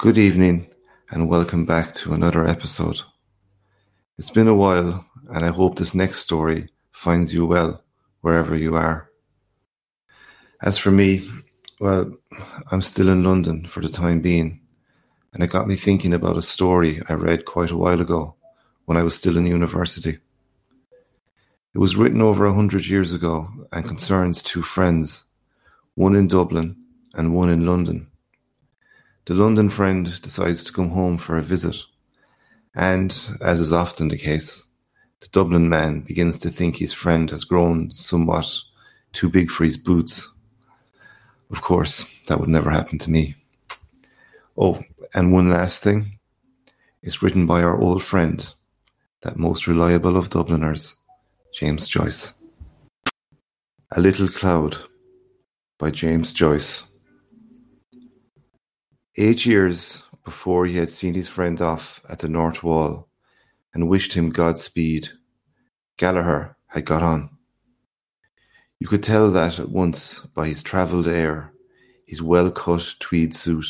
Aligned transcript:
Good 0.00 0.16
evening, 0.16 0.66
and 1.10 1.28
welcome 1.28 1.66
back 1.66 1.92
to 1.96 2.14
another 2.14 2.46
episode. 2.46 3.02
It's 4.16 4.30
been 4.30 4.48
a 4.48 4.54
while, 4.54 5.04
and 5.28 5.44
I 5.44 5.50
hope 5.50 5.76
this 5.76 5.94
next 5.94 6.20
story 6.20 6.70
finds 6.90 7.34
you 7.34 7.44
well 7.44 7.84
wherever 8.22 8.56
you 8.56 8.76
are. 8.76 9.10
As 10.62 10.78
for 10.78 10.90
me, 10.90 11.28
well, 11.80 12.10
I'm 12.72 12.80
still 12.80 13.10
in 13.10 13.24
London 13.24 13.66
for 13.66 13.82
the 13.82 13.90
time 13.90 14.22
being, 14.22 14.62
and 15.34 15.42
it 15.42 15.50
got 15.50 15.68
me 15.68 15.74
thinking 15.74 16.14
about 16.14 16.38
a 16.38 16.42
story 16.56 17.02
I 17.10 17.12
read 17.12 17.44
quite 17.44 17.70
a 17.70 17.76
while 17.76 18.00
ago 18.00 18.36
when 18.86 18.96
I 18.96 19.02
was 19.02 19.18
still 19.18 19.36
in 19.36 19.44
university. 19.44 20.18
It 21.74 21.78
was 21.78 21.96
written 21.96 22.22
over 22.22 22.46
a 22.46 22.54
hundred 22.54 22.86
years 22.86 23.12
ago 23.12 23.50
and 23.70 23.86
concerns 23.86 24.42
two 24.42 24.62
friends, 24.62 25.24
one 25.94 26.16
in 26.16 26.26
Dublin 26.26 26.74
and 27.12 27.34
one 27.34 27.50
in 27.50 27.66
London. 27.66 28.09
The 29.30 29.36
London 29.36 29.70
friend 29.70 30.20
decides 30.22 30.64
to 30.64 30.72
come 30.72 30.90
home 30.90 31.16
for 31.16 31.38
a 31.38 31.40
visit, 31.40 31.76
and, 32.74 33.16
as 33.40 33.60
is 33.60 33.72
often 33.72 34.08
the 34.08 34.18
case, 34.18 34.66
the 35.20 35.28
Dublin 35.28 35.68
man 35.68 36.00
begins 36.00 36.40
to 36.40 36.50
think 36.50 36.74
his 36.74 36.92
friend 36.92 37.30
has 37.30 37.44
grown 37.44 37.92
somewhat 37.92 38.52
too 39.12 39.28
big 39.28 39.52
for 39.52 39.62
his 39.62 39.76
boots. 39.76 40.28
Of 41.48 41.62
course, 41.62 42.06
that 42.26 42.40
would 42.40 42.48
never 42.48 42.70
happen 42.72 42.98
to 42.98 43.10
me. 43.12 43.36
Oh, 44.58 44.82
and 45.14 45.32
one 45.32 45.48
last 45.48 45.80
thing. 45.84 46.18
It's 47.00 47.22
written 47.22 47.46
by 47.46 47.62
our 47.62 47.80
old 47.80 48.02
friend, 48.02 48.52
that 49.20 49.36
most 49.36 49.68
reliable 49.68 50.16
of 50.16 50.30
Dubliners, 50.30 50.96
James 51.54 51.88
Joyce. 51.88 52.34
A 53.92 54.00
Little 54.00 54.26
Cloud 54.26 54.76
by 55.78 55.92
James 55.92 56.32
Joyce. 56.34 56.82
Eight 59.16 59.44
years 59.46 60.02
before 60.24 60.66
he 60.66 60.76
had 60.76 60.90
seen 60.90 61.14
his 61.14 61.28
friend 61.28 61.60
off 61.60 62.00
at 62.08 62.20
the 62.20 62.28
North 62.28 62.62
Wall 62.62 63.08
and 63.74 63.88
wished 63.88 64.14
him 64.14 64.30
Godspeed, 64.30 65.08
Gallaher 65.98 66.54
had 66.66 66.84
got 66.84 67.02
on. 67.02 67.30
You 68.78 68.86
could 68.86 69.02
tell 69.02 69.30
that 69.32 69.58
at 69.58 69.68
once 69.68 70.20
by 70.34 70.48
his 70.48 70.62
travelled 70.62 71.08
air, 71.08 71.52
his 72.06 72.22
well-cut 72.22 72.94
tweed 72.98 73.34
suit, 73.34 73.66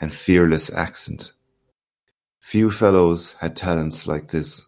and 0.00 0.12
fearless 0.12 0.72
accent. 0.72 1.32
Few 2.38 2.70
fellows 2.70 3.34
had 3.34 3.56
talents 3.56 4.06
like 4.06 4.28
this 4.28 4.66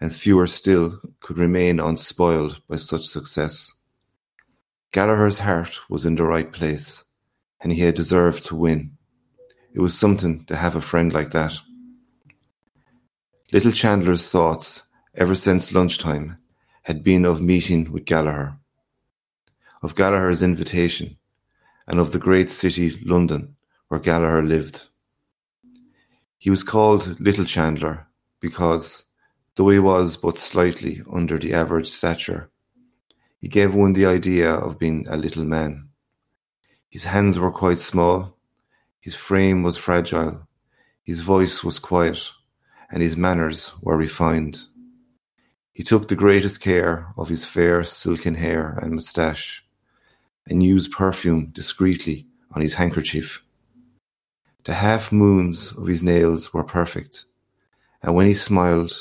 and 0.00 0.14
fewer 0.14 0.46
still 0.46 0.98
could 1.20 1.38
remain 1.38 1.78
unspoiled 1.78 2.60
by 2.68 2.76
such 2.76 3.06
success. 3.06 3.72
Gallaher's 4.92 5.38
heart 5.38 5.78
was 5.90 6.06
in 6.06 6.14
the 6.14 6.24
right 6.24 6.50
place, 6.50 7.04
and 7.60 7.70
he 7.70 7.80
had 7.80 7.94
deserved 7.94 8.44
to 8.44 8.56
win. 8.56 8.96
It 9.72 9.80
was 9.80 9.96
something 9.96 10.44
to 10.46 10.56
have 10.56 10.74
a 10.74 10.80
friend 10.80 11.12
like 11.12 11.30
that. 11.30 11.54
Little 13.52 13.72
Chandler's 13.72 14.28
thoughts, 14.28 14.82
ever 15.14 15.34
since 15.34 15.72
lunchtime, 15.72 16.38
had 16.82 17.04
been 17.04 17.24
of 17.24 17.40
meeting 17.40 17.92
with 17.92 18.04
Gallaher, 18.04 18.58
of 19.82 19.94
Gallaher's 19.94 20.42
invitation, 20.42 21.16
and 21.86 22.00
of 22.00 22.12
the 22.12 22.18
great 22.18 22.50
city, 22.50 23.00
London, 23.04 23.56
where 23.88 24.00
Gallaher 24.00 24.46
lived. 24.46 24.88
He 26.38 26.50
was 26.50 26.62
called 26.62 27.20
Little 27.20 27.44
Chandler 27.44 28.06
because, 28.40 29.04
though 29.54 29.68
he 29.68 29.78
was 29.78 30.16
but 30.16 30.38
slightly 30.38 31.02
under 31.12 31.38
the 31.38 31.52
average 31.52 31.88
stature. 31.88 32.50
He 33.40 33.48
gave 33.48 33.74
one 33.74 33.92
the 33.92 34.06
idea 34.06 34.52
of 34.52 34.78
being 34.78 35.06
a 35.08 35.16
little 35.16 35.44
man. 35.44 35.88
His 36.88 37.04
hands 37.04 37.38
were 37.38 37.50
quite 37.50 37.78
small, 37.78 38.36
his 39.00 39.14
frame 39.14 39.62
was 39.62 39.78
fragile, 39.78 40.46
his 41.02 41.22
voice 41.22 41.64
was 41.64 41.78
quiet, 41.78 42.30
and 42.90 43.02
his 43.02 43.16
manners 43.16 43.72
were 43.80 43.96
refined. 43.96 44.60
He 45.72 45.82
took 45.82 46.08
the 46.08 46.16
greatest 46.16 46.60
care 46.60 47.12
of 47.16 47.28
his 47.28 47.44
fair 47.44 47.82
silken 47.84 48.34
hair 48.34 48.78
and 48.82 48.92
moustache, 48.92 49.64
and 50.46 50.62
used 50.62 50.92
perfume 50.92 51.46
discreetly 51.52 52.26
on 52.52 52.60
his 52.60 52.74
handkerchief. 52.74 53.42
The 54.64 54.74
half 54.74 55.10
moons 55.10 55.72
of 55.72 55.86
his 55.86 56.02
nails 56.02 56.52
were 56.52 56.64
perfect, 56.64 57.24
and 58.02 58.14
when 58.14 58.26
he 58.26 58.34
smiled, 58.34 58.92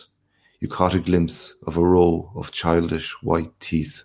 you 0.62 0.68
caught 0.68 0.96
a 0.96 1.00
glimpse 1.00 1.54
of 1.68 1.76
a 1.76 1.84
row 1.84 2.32
of 2.36 2.52
childish 2.52 3.12
white 3.22 3.60
teeth. 3.60 4.04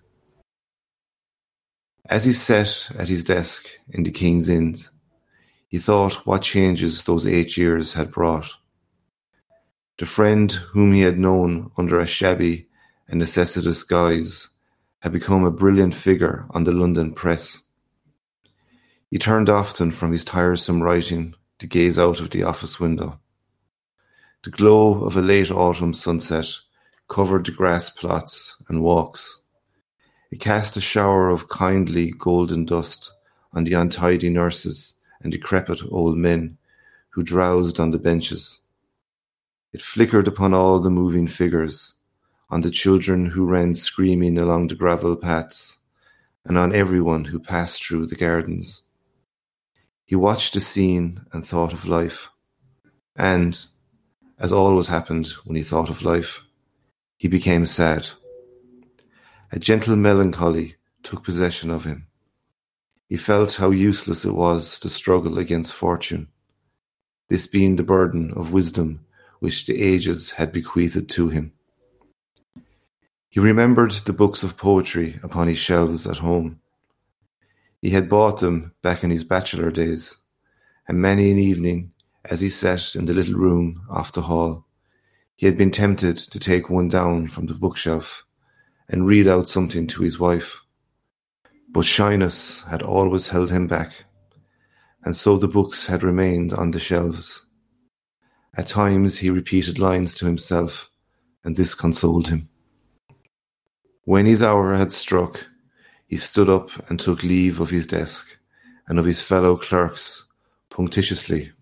As 2.07 2.25
he 2.25 2.33
sat 2.33 2.91
at 2.99 3.09
his 3.09 3.25
desk 3.25 3.69
in 3.91 4.03
the 4.03 4.11
King's 4.11 4.49
Inns, 4.49 4.91
he 5.75 5.81
thought 5.81 6.25
what 6.25 6.41
changes 6.41 7.03
those 7.03 7.27
eight 7.27 7.57
years 7.57 7.95
had 7.95 8.13
brought. 8.13 8.49
The 9.99 10.07
friend 10.07 10.53
whom 10.53 10.93
he 10.93 11.01
had 11.01 11.19
known 11.19 11.73
under 11.77 11.99
a 11.99 12.07
shabby 12.07 12.69
and 13.09 13.19
necessitous 13.19 13.83
guise 13.83 14.51
had 15.01 15.11
become 15.11 15.43
a 15.43 15.51
brilliant 15.51 15.93
figure 15.93 16.47
on 16.51 16.63
the 16.63 16.71
London 16.71 17.13
press. 17.13 17.61
He 19.11 19.19
turned 19.19 19.49
often 19.49 19.91
from 19.91 20.13
his 20.13 20.25
tiresome 20.25 20.81
writing 20.81 21.35
to 21.59 21.67
gaze 21.67 21.99
out 21.99 22.21
of 22.21 22.31
the 22.31 22.45
office 22.45 22.79
window. 22.79 23.19
The 24.45 24.53
glow 24.53 25.03
of 25.03 25.17
a 25.17 25.23
late 25.23 25.51
autumn 25.51 25.93
sunset 25.93 26.47
covered 27.09 27.47
the 27.47 27.51
grass 27.51 27.91
plots 27.91 28.55
and 28.69 28.81
walks. 28.81 29.43
It 30.31 30.39
cast 30.39 30.77
a 30.77 30.81
shower 30.81 31.31
of 31.31 31.49
kindly 31.49 32.13
golden 32.17 32.65
dust 32.65 33.11
on 33.53 33.65
the 33.65 33.73
untidy 33.73 34.31
nurses 34.31 34.95
and 35.25 35.33
decrepit 35.33 35.81
old 35.91 36.17
men 36.17 36.57
who 37.11 37.23
drowsed 37.23 37.81
on 37.81 37.91
the 37.91 37.99
benches. 37.99 38.61
It 39.73 39.83
flickered 39.83 40.29
upon 40.29 40.55
all 40.55 40.79
the 40.79 40.91
moving 40.91 41.27
figures, 41.27 41.95
on 42.51 42.61
the 42.61 42.71
children 42.71 43.27
who 43.27 43.45
ran 43.45 43.75
screaming 43.75 44.39
along 44.39 44.69
the 44.69 44.77
gravel 44.77 45.17
paths, 45.17 45.79
and 46.45 46.57
on 46.57 46.73
everyone 46.75 47.25
who 47.25 47.41
passed 47.41 47.83
through 47.83 48.07
the 48.07 48.15
gardens. 48.15 48.83
He 50.05 50.15
watched 50.15 50.55
the 50.55 50.61
scene 50.61 51.27
and 51.33 51.45
thought 51.45 51.73
of 51.73 51.87
life. 51.87 52.29
And, 53.17 53.65
as 54.39 54.53
always 54.53 54.89
happened 54.89 55.29
when 55.45 55.57
he 55.57 55.63
thought 55.63 55.91
of 55.91 56.03
life, 56.03 56.43
he 57.17 57.27
became 57.27 57.65
sad. 57.65 58.07
A 59.51 59.59
gentle 59.59 59.97
melancholy 59.97 60.77
took 61.03 61.25
possession 61.25 61.71
of 61.71 61.85
him. 61.85 62.09
He 63.09 63.17
felt 63.17 63.57
how 63.57 63.71
useless 63.71 64.25
it 64.25 64.35
was 64.35 64.81
to 64.81 64.89
struggle 64.89 65.39
against 65.39 65.73
fortune, 65.73 66.29
this 67.29 67.47
being 67.47 67.77
the 67.77 67.83
burden 67.83 68.33
of 68.33 68.53
wisdom 68.53 69.05
which 69.41 69.67
the 69.67 69.81
ages 69.81 70.33
had 70.33 70.53
bequeathed 70.53 71.09
to 71.11 71.29
him. 71.29 71.53
He 73.29 73.41
remembered 73.41 73.93
the 73.93 74.13
books 74.13 74.43
of 74.43 74.57
poetry 74.57 75.21
upon 75.23 75.49
his 75.49 75.59
shelves 75.59 76.07
at 76.07 76.19
home. 76.19 76.61
He 77.83 77.91
had 77.91 78.09
bought 78.09 78.41
them 78.41 78.73
back 78.81 79.05
in 79.05 79.11
his 79.11 79.25
bachelor 79.25 79.71
days, 79.71 80.17
and 80.89 81.03
many 81.03 81.31
an 81.31 81.39
evening 81.39 81.93
as 82.25 82.41
he 82.41 82.49
sat 82.49 82.95
in 82.95 83.05
the 83.05 83.13
little 83.13 83.35
room 83.35 83.83
off 83.91 84.13
the 84.13 84.23
hall, 84.23 84.67
he 85.37 85.47
had 85.47 85.59
been 85.59 85.71
tempted 85.71 86.17
to 86.17 86.39
take 86.39 86.71
one 86.71 86.89
down 86.89 87.29
from 87.29 87.47
the 87.47 87.55
bookshelf 87.55 88.25
and 88.89 89.07
read 89.07 89.29
out 89.29 89.49
something 89.49 89.87
to 89.89 90.03
his 90.03 90.19
wife. 90.19 90.64
But 91.75 91.85
shyness 91.85 92.63
had 92.63 92.83
always 92.83 93.29
held 93.29 93.51
him 93.51 93.67
back, 93.67 94.07
and 95.05 95.15
so 95.15 95.37
the 95.37 95.49
books 95.49 95.87
had 95.87 96.03
remained 96.03 96.55
on 96.55 96.71
the 96.71 96.79
shelves. 96.79 97.45
At 98.57 98.69
times 98.69 99.19
he 99.19 99.29
repeated 99.29 99.79
lines 99.79 100.15
to 100.15 100.25
himself, 100.25 100.89
and 101.45 101.55
this 101.55 101.75
consoled 101.75 102.29
him. 102.29 102.49
When 104.05 104.25
his 104.25 104.43
hour 104.43 104.75
had 104.75 104.93
struck, 104.93 105.47
he 106.07 106.17
stood 106.17 106.49
up 106.49 106.71
and 106.89 106.99
took 106.99 107.23
leave 107.23 107.61
of 107.61 107.69
his 107.69 107.87
desk 107.87 108.39
and 108.89 108.99
of 108.99 109.05
his 109.05 109.21
fellow 109.21 109.59
clerks 109.59 110.25
punctiliously 110.71 111.53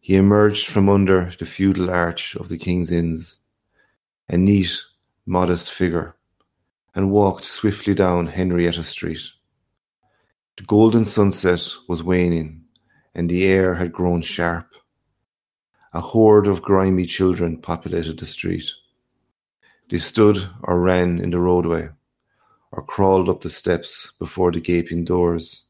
he 0.00 0.14
emerged 0.14 0.68
from 0.68 0.88
under 0.88 1.30
the 1.38 1.44
feudal 1.44 1.90
arch 1.90 2.34
of 2.36 2.48
the 2.48 2.56
King's 2.56 2.90
Inns, 2.90 3.40
a 4.28 4.38
neat, 4.38 4.74
modest 5.26 5.70
figure, 5.70 6.16
and 6.94 7.10
walked 7.10 7.44
swiftly 7.44 7.94
down 7.94 8.26
Henrietta 8.26 8.82
Street. 8.82 9.20
The 10.56 10.64
golden 10.64 11.04
sunset 11.04 11.64
was 11.88 12.02
waning, 12.02 12.64
and 13.14 13.28
the 13.28 13.46
air 13.46 13.74
had 13.74 13.92
grown 13.92 14.22
sharp. 14.22 14.66
A 15.92 16.00
horde 16.00 16.46
of 16.46 16.62
grimy 16.62 17.04
children 17.04 17.58
populated 17.58 18.18
the 18.18 18.26
street. 18.26 18.64
They 19.90 19.98
stood 19.98 20.36
or 20.62 20.80
ran 20.80 21.20
in 21.20 21.30
the 21.30 21.38
roadway, 21.38 21.88
or 22.72 22.82
crawled 22.82 23.28
up 23.28 23.40
the 23.40 23.50
steps 23.50 24.12
before 24.18 24.52
the 24.52 24.60
gaping 24.60 25.04
doors, 25.04 25.64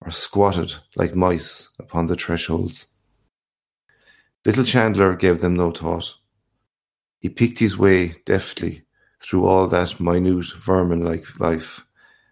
or 0.00 0.10
squatted 0.10 0.72
like 0.96 1.14
mice 1.14 1.68
upon 1.78 2.06
the 2.06 2.16
thresholds. 2.16 2.86
Little 4.44 4.64
Chandler 4.64 5.14
gave 5.16 5.42
them 5.42 5.54
no 5.54 5.70
thought. 5.70 6.14
He 7.18 7.28
picked 7.28 7.58
his 7.58 7.76
way 7.76 8.14
deftly 8.24 8.84
through 9.20 9.46
all 9.46 9.68
that 9.68 10.00
minute 10.00 10.52
vermin-like 10.54 11.38
life, 11.38 11.86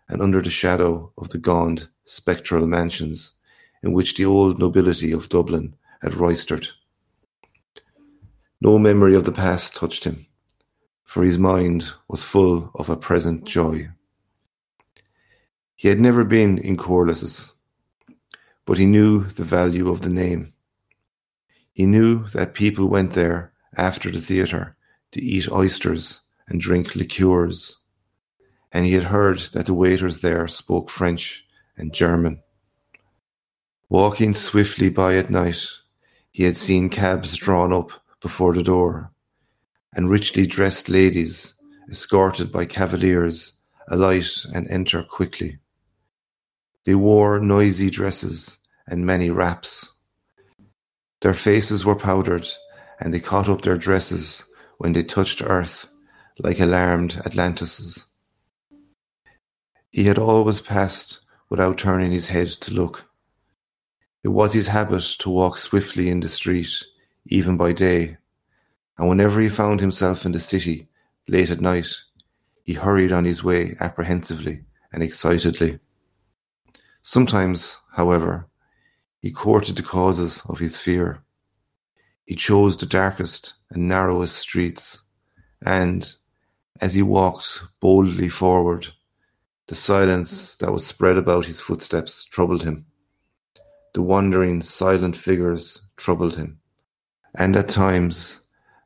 and 0.09 0.23
under 0.23 0.41
the 0.41 0.51
shadow 0.51 1.13
of 1.19 1.29
the 1.29 1.39
gaunt, 1.39 1.89
spectral 2.05 2.67
mansions, 2.67 3.35
in 3.83 3.93
which 3.93 4.17
the 4.17 4.25
old 4.25 4.59
nobility 4.59 5.13
of 5.13 5.29
Dublin 5.29 5.75
had 6.03 6.13
roistered. 6.13 6.69
No 8.61 8.79
memory 8.79 9.15
of 9.15 9.25
the 9.25 9.33
past 9.33 9.77
touched 9.77 10.05
him, 10.05 10.27
for 11.05 11.23
his 11.23 11.39
mind 11.39 11.93
was 12.09 12.25
full 12.25 12.71
of 12.75 12.89
a 12.89 12.97
present 12.97 13.45
joy. 13.45 13.89
He 15.77 15.89
had 15.89 16.01
never 16.01 16.25
been 16.25 16.59
in 16.59 16.77
Corless's, 16.77 17.53
but 18.65 18.79
he 18.79 18.87
knew 18.87 19.25
the 19.25 19.45
value 19.45 19.91
of 19.91 20.01
the 20.01 20.09
name. 20.11 20.55
He 21.73 21.87
knew 21.87 22.27
that 22.29 22.55
people 22.55 22.89
went 22.89 23.13
there 23.13 23.53
after 23.77 24.11
the 24.11 24.21
theatre 24.21 24.77
to 25.13 25.23
eat 25.23 25.51
oysters 25.53 26.23
and 26.49 26.61
drink 26.61 26.97
liqueurs, 26.97 27.79
and 28.73 28.87
he 28.87 28.93
had 28.93 29.05
heard 29.05 29.39
that 29.53 29.67
the 29.67 29.75
waiters 29.75 30.21
there 30.21 30.49
spoke 30.49 30.91
French 30.91 31.47
and 31.77 31.93
German. 31.93 32.43
Walking 33.89 34.35
swiftly 34.35 34.91
by 34.91 35.17
at 35.17 35.31
night, 35.31 35.65
he 36.31 36.45
had 36.45 36.57
seen 36.57 36.91
cabs 36.91 37.37
drawn 37.37 37.73
up 37.73 37.91
before 38.21 38.55
the 38.55 38.63
door, 38.63 39.11
and 39.95 40.11
richly 40.11 40.47
dressed 40.47 40.89
ladies, 40.89 41.55
escorted 41.91 42.53
by 42.53 42.67
cavaliers, 42.67 43.55
alight 43.89 44.45
and 44.55 44.69
enter 44.69 45.03
quickly. 45.03 45.59
They 46.85 46.95
wore 46.95 47.41
noisy 47.41 47.91
dresses 47.91 48.59
and 48.87 49.05
many 49.05 49.31
wraps. 49.31 49.93
Their 51.21 51.35
faces 51.35 51.85
were 51.85 51.97
powdered, 51.97 52.47
and 53.01 53.13
they 53.13 53.21
caught 53.21 53.49
up 53.49 53.63
their 53.63 53.77
dresses 53.77 54.45
when 54.79 54.93
they 54.93 55.03
touched 55.03 55.43
earth, 55.45 55.89
like 56.41 56.61
alarmed 56.61 57.21
Atalantas. 57.25 58.07
He 59.91 60.05
had 60.05 60.19
always 60.19 60.61
passed 60.61 61.21
without 61.49 61.79
turning 61.79 62.13
his 62.13 62.27
head 62.27 62.49
to 62.49 62.75
look. 62.75 63.05
It 64.23 64.29
was 64.29 64.53
his 64.53 64.67
habit 64.67 65.03
to 65.21 65.31
walk 65.31 65.57
swiftly 65.57 66.11
in 66.11 66.21
the 66.21 66.29
street, 66.29 66.69
even 67.27 67.57
by 67.57 67.73
day, 67.73 68.19
and 68.99 69.09
whenever 69.09 69.41
he 69.41 69.49
found 69.49 69.81
himself 69.81 70.27
in 70.27 70.33
the 70.33 70.41
city, 70.41 70.89
late 71.29 71.51
at 71.51 71.61
night, 71.61 71.89
he 72.65 72.75
hurried 72.75 73.13
on 73.13 73.25
his 73.25 73.43
way 73.43 73.75
apprehensively 73.81 74.63
and 74.93 75.03
excitedly. 75.03 75.79
Sometimes, 77.03 77.79
however, 77.93 78.47
he 79.21 79.31
courted 79.31 79.77
the 79.77 79.83
causes 79.83 80.43
of 80.49 80.59
his 80.59 80.77
fear. 80.77 81.23
He 82.27 82.35
chose 82.35 82.77
the 82.77 82.87
darkest 82.87 83.55
and 83.71 83.89
narrowest 83.89 84.37
streets, 84.37 85.05
and, 85.65 86.15
as 86.81 86.95
he 86.95 87.03
walked 87.03 87.63
boldly 87.81 88.29
forward, 88.29 88.87
the 89.67 89.75
silence 89.75 90.57
that 90.57 90.73
was 90.73 90.87
spread 90.87 91.17
about 91.17 91.45
his 91.45 91.61
footsteps 91.61 92.25
troubled 92.25 92.63
him. 92.63 92.87
The 93.95 94.03
wandering, 94.03 94.63
silent 94.63 95.17
figures 95.17 95.81
troubled 95.97 96.37
him, 96.37 96.61
and 97.35 97.57
at 97.57 97.69
times 97.69 98.41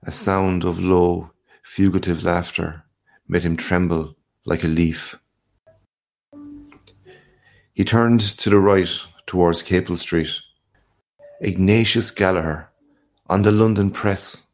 a 0.04 0.10
sound 0.10 0.64
of 0.64 0.80
low, 0.80 1.30
fugitive 1.62 2.24
laughter 2.24 2.84
made 3.28 3.44
him 3.44 3.56
tremble 3.56 4.16
like 4.44 4.64
a 4.64 4.68
leaf. 4.68 5.16
He 7.74 7.84
turned 7.84 8.20
to 8.20 8.50
the 8.50 8.58
right 8.58 8.88
towards 9.26 9.62
Capel 9.62 9.96
Street. 9.96 10.30
Ignatius 11.40 12.12
Gallaher 12.12 12.66
on 13.28 13.42
the 13.42 13.50
London 13.50 13.90
press. 13.90 14.46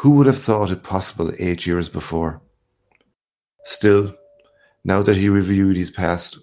Who 0.00 0.12
would 0.12 0.26
have 0.28 0.38
thought 0.38 0.70
it 0.70 0.82
possible 0.82 1.30
eight 1.38 1.66
years 1.66 1.90
before? 1.90 2.40
Still, 3.64 4.16
now 4.82 5.02
that 5.02 5.18
he 5.18 5.28
reviewed 5.28 5.76
his 5.76 5.90
past, 5.90 6.38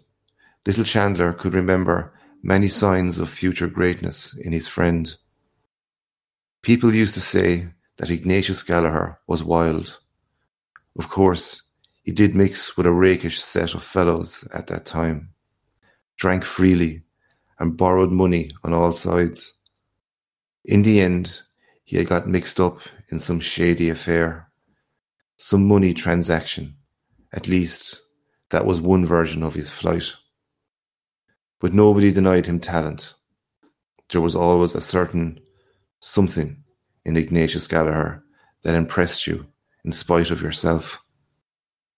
little 0.67 0.83
Chandler 0.83 1.33
could 1.33 1.55
remember 1.55 2.13
many 2.43 2.67
signs 2.67 3.17
of 3.17 3.31
future 3.31 3.65
greatness 3.65 4.37
in 4.37 4.51
his 4.51 4.67
friend. 4.67 5.11
People 6.61 6.93
used 6.93 7.15
to 7.15 7.19
say 7.19 7.67
that 7.97 8.11
Ignatius 8.11 8.63
Gallaher 8.63 9.17
was 9.25 9.43
wild. 9.43 10.01
Of 10.99 11.09
course, 11.09 11.63
he 12.03 12.11
did 12.11 12.35
mix 12.35 12.77
with 12.77 12.85
a 12.85 12.91
rakish 12.91 13.41
set 13.41 13.73
of 13.73 13.81
fellows 13.81 14.47
at 14.53 14.67
that 14.67 14.85
time, 14.85 15.29
drank 16.15 16.45
freely, 16.45 17.01
and 17.57 17.75
borrowed 17.75 18.11
money 18.11 18.51
on 18.63 18.75
all 18.75 18.91
sides. 18.91 19.55
In 20.63 20.83
the 20.83 21.01
end, 21.01 21.41
he 21.85 21.97
had 21.97 22.05
got 22.05 22.27
mixed 22.27 22.59
up 22.59 22.81
in 23.09 23.19
some 23.19 23.39
shady 23.39 23.89
affair, 23.89 24.49
some 25.37 25.67
money 25.67 25.93
transaction. 25.93 26.75
At 27.33 27.47
least, 27.47 28.01
that 28.49 28.65
was 28.65 28.81
one 28.81 29.05
version 29.05 29.43
of 29.43 29.53
his 29.53 29.69
flight. 29.69 30.13
But 31.59 31.73
nobody 31.73 32.11
denied 32.11 32.47
him 32.47 32.59
talent. 32.59 33.13
There 34.11 34.21
was 34.21 34.35
always 34.35 34.75
a 34.75 34.81
certain 34.81 35.39
something 35.99 36.63
in 37.05 37.17
Ignatius 37.17 37.67
Gallaher 37.67 38.21
that 38.63 38.75
impressed 38.75 39.27
you 39.27 39.47
in 39.83 39.91
spite 39.91 40.31
of 40.31 40.41
yourself. 40.41 40.99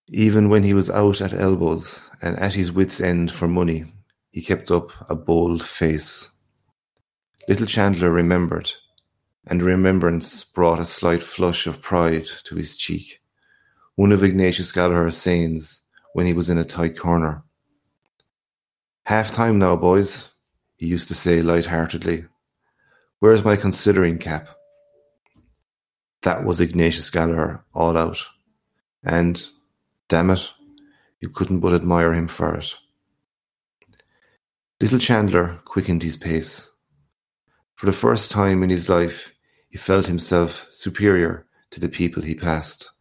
Even 0.07 0.49
when 0.49 0.63
he 0.63 0.73
was 0.73 0.89
out 0.89 1.21
at 1.21 1.33
elbows 1.33 2.09
and 2.21 2.37
at 2.39 2.53
his 2.53 2.71
wits' 2.71 2.99
end 2.99 3.31
for 3.31 3.47
money, 3.47 3.85
he 4.31 4.41
kept 4.41 4.71
up 4.71 4.89
a 5.09 5.15
bold 5.15 5.63
face. 5.63 6.29
Little 7.47 7.67
Chandler 7.67 8.11
remembered, 8.11 8.71
and 9.49 9.63
remembrance 9.63 10.43
brought 10.43 10.79
a 10.79 10.85
slight 10.85 11.23
flush 11.23 11.65
of 11.65 11.81
pride 11.81 12.27
to 12.43 12.55
his 12.55 12.77
cheek. 12.77 13.19
One 13.95 14.11
of 14.11 14.23
Ignatius 14.23 14.71
Gallaher's 14.71 15.17
sayings 15.17 15.81
when 16.13 16.27
he 16.27 16.33
was 16.33 16.49
in 16.49 16.59
a 16.59 16.63
tight 16.63 16.95
corner. 16.97 17.43
Half 19.05 19.31
time 19.31 19.57
now, 19.57 19.75
boys, 19.75 20.29
he 20.77 20.85
used 20.85 21.07
to 21.07 21.15
say 21.15 21.41
light-heartedly. 21.41 22.25
Where's 23.19 23.43
my 23.43 23.55
considering 23.55 24.19
cap? 24.19 24.49
That 26.21 26.45
was 26.45 26.61
Ignatius 26.61 27.09
Gallaher 27.09 27.61
all 27.73 27.97
out. 27.97 28.23
And, 29.03 29.43
damn 30.09 30.29
it, 30.29 30.47
you 31.21 31.29
couldn't 31.29 31.59
but 31.59 31.73
admire 31.73 32.13
him 32.13 32.27
for 32.27 32.55
it. 32.55 32.75
Little 34.79 34.99
Chandler 34.99 35.59
quickened 35.65 36.03
his 36.03 36.17
pace. 36.17 36.69
For 37.75 37.87
the 37.87 37.93
first 37.93 38.29
time 38.29 38.61
in 38.61 38.69
his 38.69 38.89
life, 38.89 39.33
he 39.69 39.77
felt 39.77 40.07
himself 40.07 40.67
superior 40.71 41.45
to 41.71 41.79
the 41.79 41.89
people 41.89 42.21
he 42.21 42.35
passed. 42.35 42.91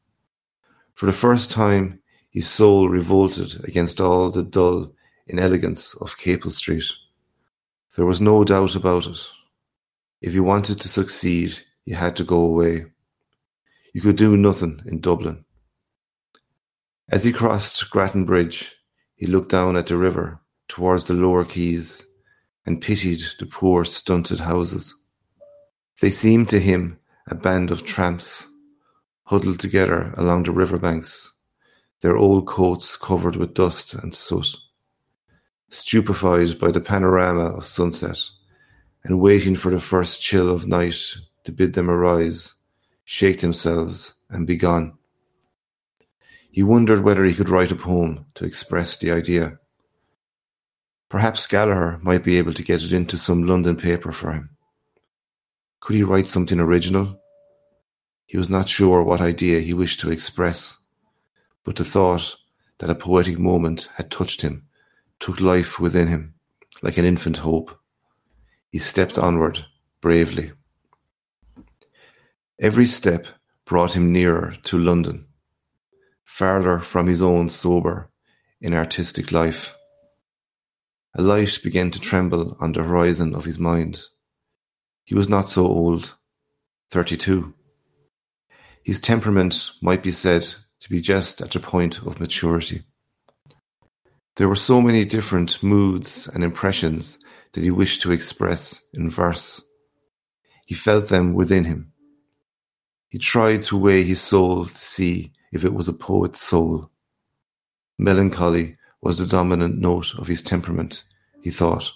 For 0.94 1.06
the 1.06 1.12
first 1.12 1.50
time, 1.50 2.00
his 2.30 2.48
soul 2.48 2.88
revolted 2.88 3.64
against 3.64 4.00
all 4.00 4.30
the 4.30 4.42
dull 4.42 4.92
inelegance 5.26 5.94
of 5.94 6.18
Capel 6.18 6.50
Street. 6.50 6.84
There 7.96 8.06
was 8.06 8.20
no 8.20 8.44
doubt 8.44 8.76
about 8.76 9.06
it. 9.06 9.18
If 10.20 10.34
you 10.34 10.42
wanted 10.42 10.80
to 10.80 10.88
succeed, 10.88 11.58
you 11.84 11.94
had 11.94 12.16
to 12.16 12.24
go 12.24 12.40
away. 12.40 12.86
You 13.94 14.00
could 14.00 14.16
do 14.16 14.36
nothing 14.36 14.82
in 14.86 15.00
Dublin. 15.00 15.44
As 17.08 17.24
he 17.24 17.32
crossed 17.32 17.90
Grattan 17.90 18.26
Bridge, 18.26 18.76
he 19.14 19.26
looked 19.26 19.50
down 19.50 19.76
at 19.76 19.86
the 19.86 19.96
river 19.96 20.40
towards 20.68 21.06
the 21.06 21.14
lower 21.14 21.44
quays, 21.44 22.06
and 22.66 22.80
pitied 22.80 23.22
the 23.38 23.46
poor 23.46 23.84
stunted 23.84 24.38
houses. 24.38 24.94
They 26.00 26.10
seemed 26.10 26.48
to 26.50 26.60
him 26.60 27.00
a 27.26 27.34
band 27.34 27.72
of 27.72 27.84
tramps, 27.84 28.46
huddled 29.24 29.58
together 29.58 30.14
along 30.16 30.44
the 30.44 30.52
river 30.52 30.78
banks, 30.78 31.32
their 32.02 32.16
old 32.16 32.46
coats 32.46 32.96
covered 32.96 33.34
with 33.34 33.54
dust 33.54 33.94
and 33.94 34.14
soot, 34.14 34.46
stupefied 35.70 36.58
by 36.60 36.70
the 36.70 36.80
panorama 36.80 37.56
of 37.56 37.66
sunset, 37.66 38.20
and 39.02 39.20
waiting 39.20 39.56
for 39.56 39.72
the 39.72 39.80
first 39.80 40.22
chill 40.22 40.48
of 40.48 40.68
night 40.68 41.16
to 41.42 41.50
bid 41.50 41.72
them 41.72 41.90
arise, 41.90 42.54
shake 43.04 43.40
themselves, 43.40 44.14
and 44.30 44.46
be 44.46 44.56
gone. 44.56 44.96
He 46.52 46.62
wondered 46.62 47.02
whether 47.02 47.24
he 47.24 47.34
could 47.34 47.48
write 47.48 47.72
a 47.72 47.76
poem 47.76 48.26
to 48.34 48.44
express 48.44 48.96
the 48.96 49.10
idea. 49.10 49.58
Perhaps 51.08 51.48
Gallaher 51.48 52.00
might 52.02 52.22
be 52.22 52.38
able 52.38 52.52
to 52.52 52.62
get 52.62 52.84
it 52.84 52.92
into 52.92 53.18
some 53.18 53.46
London 53.46 53.76
paper 53.76 54.12
for 54.12 54.32
him. 54.32 54.50
Could 55.80 55.96
he 55.96 56.02
write 56.02 56.26
something 56.26 56.60
original? 56.60 57.20
He 58.26 58.36
was 58.36 58.48
not 58.48 58.68
sure 58.68 59.02
what 59.02 59.20
idea 59.20 59.60
he 59.60 59.72
wished 59.72 60.00
to 60.00 60.10
express, 60.10 60.78
but 61.64 61.76
the 61.76 61.84
thought 61.84 62.36
that 62.78 62.90
a 62.90 62.94
poetic 62.94 63.38
moment 63.38 63.88
had 63.94 64.10
touched 64.10 64.42
him 64.42 64.66
took 65.18 65.40
life 65.40 65.80
within 65.80 66.08
him 66.08 66.34
like 66.82 66.98
an 66.98 67.04
infant 67.04 67.38
hope. 67.38 67.76
He 68.70 68.78
stepped 68.78 69.18
onward 69.18 69.64
bravely. 70.00 70.52
Every 72.60 72.86
step 72.86 73.26
brought 73.64 73.96
him 73.96 74.12
nearer 74.12 74.54
to 74.64 74.78
London, 74.78 75.26
farther 76.24 76.78
from 76.78 77.06
his 77.06 77.22
own 77.22 77.48
sober, 77.48 78.10
inartistic 78.62 79.32
life. 79.32 79.74
A 81.16 81.22
light 81.22 81.58
began 81.62 81.90
to 81.90 82.00
tremble 82.00 82.56
on 82.60 82.72
the 82.72 82.82
horizon 82.82 83.34
of 83.34 83.44
his 83.44 83.58
mind. 83.58 84.00
He 85.08 85.14
was 85.14 85.26
not 85.26 85.48
so 85.48 85.66
old, 85.66 86.14
thirty-two. 86.90 87.54
His 88.82 89.00
temperament 89.00 89.70
might 89.80 90.02
be 90.02 90.10
said 90.10 90.42
to 90.80 90.90
be 90.90 91.00
just 91.00 91.40
at 91.40 91.52
the 91.52 91.60
point 91.60 92.02
of 92.02 92.20
maturity. 92.20 92.82
There 94.36 94.50
were 94.50 94.54
so 94.54 94.82
many 94.82 95.06
different 95.06 95.62
moods 95.62 96.28
and 96.28 96.44
impressions 96.44 97.18
that 97.54 97.64
he 97.64 97.70
wished 97.70 98.02
to 98.02 98.12
express 98.12 98.82
in 98.92 99.08
verse. 99.08 99.62
He 100.66 100.74
felt 100.74 101.08
them 101.08 101.32
within 101.32 101.64
him. 101.64 101.90
He 103.08 103.16
tried 103.16 103.62
to 103.62 103.78
weigh 103.78 104.02
his 104.02 104.20
soul 104.20 104.66
to 104.66 104.76
see 104.76 105.32
if 105.52 105.64
it 105.64 105.72
was 105.72 105.88
a 105.88 105.94
poet's 105.94 106.42
soul. 106.42 106.90
Melancholy 107.98 108.76
was 109.00 109.16
the 109.16 109.26
dominant 109.26 109.78
note 109.78 110.12
of 110.18 110.26
his 110.26 110.42
temperament, 110.42 111.04
he 111.40 111.48
thought, 111.48 111.90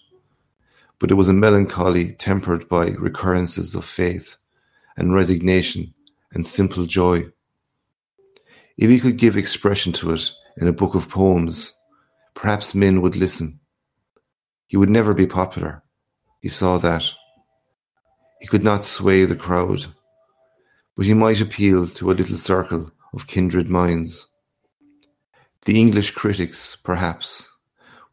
but 1.03 1.11
it 1.11 1.15
was 1.15 1.29
a 1.29 1.33
melancholy 1.33 2.13
tempered 2.13 2.69
by 2.69 2.91
recurrences 2.91 3.75
of 3.75 3.85
faith 3.85 4.37
and 4.97 5.13
resignation 5.13 5.93
and 6.33 6.47
simple 6.47 6.87
joy. 6.87 7.27
If 8.77 8.89
he 8.89 9.01
could 9.01 9.17
give 9.17 9.37
expression 9.37 9.93
to 9.95 10.13
it 10.13 10.31
in 10.59 10.69
a 10.69 10.73
book 10.73 10.95
of 10.95 11.09
poems, 11.09 11.75
perhaps 12.35 12.73
men 12.77 13.03
would 13.03 13.17
listen. 13.17 13.59
He 14.69 14.77
would 14.77 14.91
never 14.91 15.13
be 15.13 15.27
popular. 15.27 15.83
He 16.39 16.49
saw 16.49 16.79
that. 16.79 17.05
He 18.41 18.47
could 18.47 18.63
not 18.63 18.85
sway 18.85 19.25
the 19.25 19.35
crowd, 19.35 19.85
but 20.97 21.05
he 21.05 21.15
might 21.15 21.41
appeal 21.41 21.89
to 21.89 22.13
a 22.13 22.15
little 22.15 22.37
circle 22.37 22.93
of 23.13 23.27
kindred 23.27 23.69
minds. 23.69 24.29
The 25.65 25.81
English 25.81 26.13
critics, 26.13 26.77
perhaps, 26.77 27.51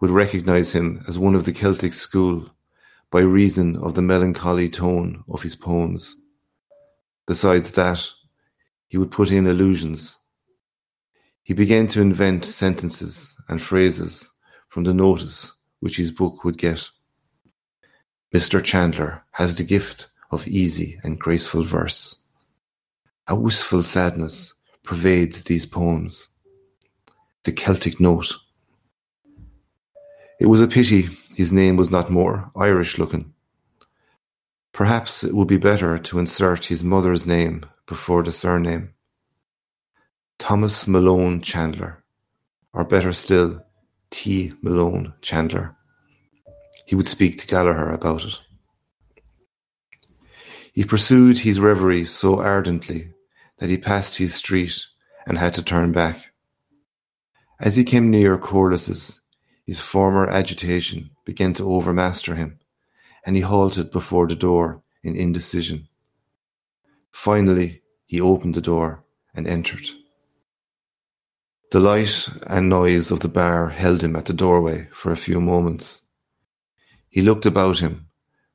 would 0.01 0.09
recognize 0.09 0.73
him 0.73 1.03
as 1.07 1.19
one 1.19 1.35
of 1.35 1.45
the 1.45 1.53
Celtic 1.53 1.93
school 1.93 2.49
by 3.11 3.21
reason 3.21 3.75
of 3.77 3.95
the 3.95 4.01
melancholy 4.01 4.69
tone 4.69 5.23
of 5.29 5.41
his 5.41 5.55
poems. 5.55 6.15
Besides 7.25 7.71
that, 7.73 8.05
he 8.87 8.97
would 8.97 9.11
put 9.11 9.31
in 9.31 9.47
allusions. 9.47 10.17
He 11.43 11.53
began 11.53 11.87
to 11.89 12.01
invent 12.01 12.45
sentences 12.45 13.35
and 13.47 13.61
phrases 13.61 14.31
from 14.67 14.83
the 14.83 14.93
notice 14.93 15.53
which 15.79 15.97
his 15.97 16.11
book 16.11 16.43
would 16.43 16.57
get. 16.57 16.87
Mr. 18.33 18.63
Chandler 18.63 19.23
has 19.31 19.55
the 19.55 19.63
gift 19.63 20.09
of 20.31 20.47
easy 20.47 20.99
and 21.03 21.19
graceful 21.19 21.63
verse. 21.63 22.15
A 23.27 23.35
wistful 23.35 23.81
sadness 23.81 24.53
pervades 24.83 25.43
these 25.43 25.65
poems. 25.65 26.27
The 27.43 27.51
Celtic 27.51 27.99
note. 27.99 28.33
It 30.39 30.45
was 30.45 30.61
a 30.61 30.67
pity 30.67 31.09
his 31.39 31.53
name 31.53 31.77
was 31.77 31.89
not 31.89 32.09
more 32.09 32.51
Irish-looking. 32.53 33.33
Perhaps 34.73 35.23
it 35.23 35.33
would 35.33 35.47
be 35.47 35.55
better 35.55 35.97
to 35.97 36.19
insert 36.19 36.65
his 36.65 36.83
mother's 36.83 37.25
name 37.25 37.65
before 37.85 38.23
the 38.23 38.31
surname. 38.33 38.93
Thomas 40.37 40.85
Malone 40.85 41.39
Chandler, 41.39 42.03
or 42.73 42.83
better 42.83 43.13
still, 43.13 43.63
T. 44.09 44.51
Malone 44.61 45.13
Chandler. 45.21 45.77
He 46.85 46.95
would 46.95 47.07
speak 47.07 47.37
to 47.37 47.47
Gallaher 47.47 47.93
about 47.93 48.25
it. 48.25 48.37
He 50.73 50.83
pursued 50.83 51.37
his 51.37 51.57
reverie 51.57 52.03
so 52.03 52.41
ardently 52.41 53.13
that 53.59 53.69
he 53.69 53.77
passed 53.77 54.17
his 54.17 54.35
street 54.35 54.77
and 55.25 55.37
had 55.37 55.53
to 55.53 55.63
turn 55.63 55.93
back. 55.93 56.33
As 57.61 57.77
he 57.77 57.85
came 57.85 58.09
near 58.09 58.37
Corless's, 58.37 59.21
his 59.69 59.79
former 59.79 60.27
agitation 60.27 61.11
began 61.25 61.53
to 61.53 61.61
overmaster 61.61 62.35
him, 62.35 62.57
and 63.23 63.35
he 63.35 63.43
halted 63.43 63.91
before 63.91 64.27
the 64.27 64.35
door 64.35 64.81
in 65.03 65.15
indecision. 65.15 65.87
Finally, 67.11 67.83
he 68.07 68.19
opened 68.19 68.55
the 68.55 68.61
door 68.61 69.03
and 69.35 69.45
entered. 69.45 69.85
The 71.69 71.79
light 71.79 72.27
and 72.47 72.67
noise 72.67 73.11
of 73.11 73.19
the 73.19 73.27
bar 73.27 73.69
held 73.69 74.01
him 74.01 74.15
at 74.15 74.25
the 74.25 74.33
doorway 74.33 74.89
for 74.91 75.11
a 75.11 75.23
few 75.25 75.39
moments. 75.39 76.01
He 77.07 77.21
looked 77.21 77.45
about 77.45 77.77
him, 77.77 78.07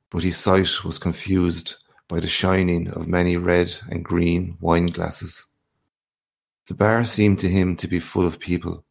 but 0.09 0.21
his 0.23 0.35
sight 0.35 0.83
was 0.83 0.97
confused 0.97 1.75
by 2.09 2.19
the 2.19 2.27
shining 2.27 2.89
of 2.89 3.07
many 3.07 3.37
red 3.37 3.71
and 3.89 4.03
green 4.03 4.57
wine 4.59 4.87
glasses. 4.87 5.45
The 6.67 6.73
bar 6.73 7.05
seemed 7.05 7.39
to 7.39 7.47
him 7.47 7.77
to 7.77 7.87
be 7.87 8.01
full 8.01 8.27
of 8.27 8.37
people, 8.37 8.83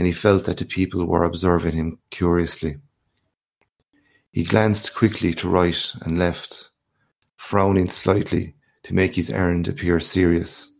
and 0.00 0.06
he 0.06 0.14
felt 0.14 0.46
that 0.46 0.56
the 0.56 0.64
people 0.64 1.04
were 1.04 1.24
observing 1.24 1.74
him 1.74 1.98
curiously. 2.10 2.78
He 4.32 4.44
glanced 4.44 4.94
quickly 4.94 5.34
to 5.34 5.46
right 5.46 5.92
and 6.00 6.18
left, 6.18 6.70
frowning 7.36 7.90
slightly 7.90 8.54
to 8.84 8.94
make 8.94 9.14
his 9.14 9.28
errand 9.28 9.68
appear 9.68 10.00
serious. 10.00 10.72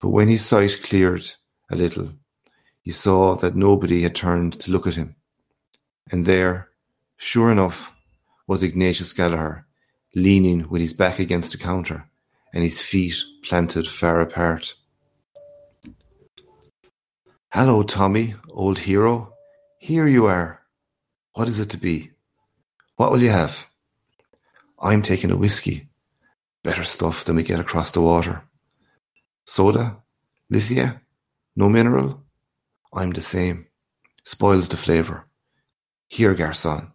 But 0.00 0.08
when 0.08 0.26
his 0.26 0.44
sight 0.44 0.80
cleared 0.82 1.30
a 1.70 1.76
little, 1.76 2.10
he 2.82 2.90
saw 2.90 3.36
that 3.36 3.54
nobody 3.54 4.02
had 4.02 4.16
turned 4.16 4.58
to 4.62 4.72
look 4.72 4.88
at 4.88 4.96
him. 4.96 5.14
And 6.10 6.26
there, 6.26 6.70
sure 7.18 7.52
enough, 7.52 7.92
was 8.48 8.64
Ignatius 8.64 9.12
Gallaher, 9.12 9.62
leaning 10.16 10.68
with 10.68 10.82
his 10.82 10.92
back 10.92 11.20
against 11.20 11.52
the 11.52 11.58
counter 11.58 12.10
and 12.52 12.64
his 12.64 12.82
feet 12.82 13.14
planted 13.44 13.86
far 13.86 14.20
apart. 14.20 14.74
Hello, 17.50 17.82
Tommy, 17.82 18.34
old 18.50 18.78
hero. 18.78 19.32
Here 19.78 20.06
you 20.06 20.26
are. 20.26 20.60
What 21.32 21.48
is 21.48 21.60
it 21.60 21.70
to 21.70 21.78
be? 21.78 22.10
What 22.96 23.10
will 23.10 23.22
you 23.22 23.30
have? 23.30 23.66
I'm 24.78 25.00
taking 25.00 25.30
a 25.30 25.36
whiskey. 25.36 25.88
Better 26.62 26.84
stuff 26.84 27.24
than 27.24 27.36
we 27.36 27.42
get 27.42 27.58
across 27.58 27.90
the 27.90 28.02
water. 28.02 28.42
Soda? 29.46 29.96
Lithia? 30.50 31.00
No 31.56 31.70
mineral? 31.70 32.22
I'm 32.92 33.12
the 33.12 33.22
same. 33.22 33.66
Spoils 34.24 34.68
the 34.68 34.76
flavour. 34.76 35.24
Here, 36.06 36.34
garçon, 36.34 36.92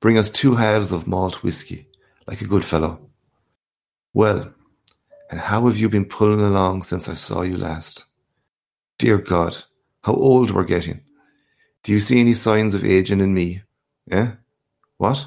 bring 0.00 0.18
us 0.18 0.28
two 0.28 0.54
halves 0.54 0.92
of 0.92 1.06
malt 1.06 1.42
whisky, 1.42 1.88
like 2.26 2.42
a 2.42 2.46
good 2.46 2.66
fellow. 2.66 3.08
Well, 4.12 4.52
and 5.30 5.40
how 5.40 5.66
have 5.66 5.78
you 5.78 5.88
been 5.88 6.04
pulling 6.04 6.42
along 6.42 6.82
since 6.82 7.08
I 7.08 7.14
saw 7.14 7.40
you 7.40 7.56
last? 7.56 8.04
Dear 8.98 9.16
God, 9.16 9.64
how 10.04 10.12
old 10.12 10.50
we're 10.50 10.64
getting. 10.64 11.00
Do 11.82 11.92
you 11.92 11.98
see 11.98 12.20
any 12.20 12.34
signs 12.34 12.74
of 12.74 12.84
aging 12.84 13.20
in 13.20 13.32
me? 13.32 13.62
Eh? 14.10 14.32
What? 14.98 15.26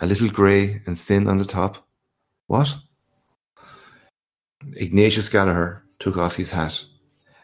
A 0.00 0.06
little 0.06 0.28
grey 0.28 0.80
and 0.86 0.98
thin 0.98 1.26
on 1.26 1.36
the 1.36 1.44
top? 1.44 1.84
What? 2.46 2.76
Ignatius 4.76 5.28
Gallaher 5.28 5.80
took 5.98 6.16
off 6.16 6.36
his 6.36 6.52
hat 6.52 6.84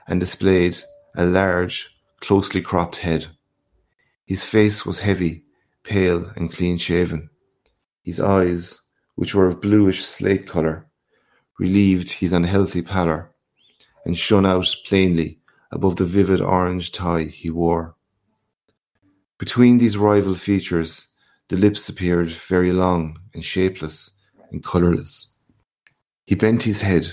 and 0.07 0.21
displayed 0.21 0.79
a 1.17 1.27
large, 1.27 1.99
closely 2.21 2.63
cropped 2.63 2.99
head. 2.99 3.27
His 4.27 4.45
face 4.45 4.87
was 4.87 5.01
heavy, 5.01 5.45
pale, 5.83 6.31
and 6.37 6.53
clean-shaven. 6.53 7.31
His 8.05 8.21
eyes, 8.21 8.81
which 9.17 9.35
were 9.35 9.49
of 9.49 9.61
bluish 9.61 10.05
slate 10.05 10.47
colour, 10.47 10.87
relieved 11.59 12.13
his 12.13 12.33
unhealthy 12.33 12.83
pallor, 12.83 13.33
and 14.05 14.17
shone 14.17 14.47
out 14.47 14.73
plainly 14.87 15.41
above 15.77 15.97
the 15.97 16.07
vivid 16.07 16.41
orange 16.41 16.91
tie 16.91 17.25
he 17.25 17.51
wore. 17.51 17.95
Between 19.37 19.77
these 19.77 19.99
rival 19.99 20.35
features, 20.35 21.09
the 21.49 21.57
lips 21.57 21.87
appeared 21.91 22.31
very 22.31 22.73
long 22.73 23.19
and 23.35 23.45
shapeless 23.45 24.11
and 24.51 24.65
colourless. 24.65 25.37
He 26.25 26.35
bent 26.35 26.63
his 26.63 26.81
head 26.81 27.13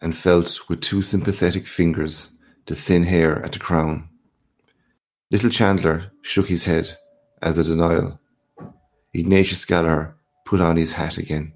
and 0.00 0.16
felt 0.16 0.68
with 0.68 0.80
two 0.80 1.02
sympathetic 1.02 1.68
fingers 1.68 2.32
the 2.66 2.74
thin 2.74 3.04
hair 3.04 3.40
at 3.44 3.52
the 3.52 3.60
crown. 3.60 4.08
Little 5.30 5.50
Chandler 5.50 6.10
shook 6.22 6.48
his 6.48 6.64
head 6.64 6.90
as 7.40 7.56
a 7.56 7.64
denial. 7.64 8.18
Ignatius 9.14 9.64
Gallaher 9.64 10.14
put 10.44 10.60
on 10.60 10.76
his 10.76 10.92
hat 10.92 11.18
again. 11.18 11.52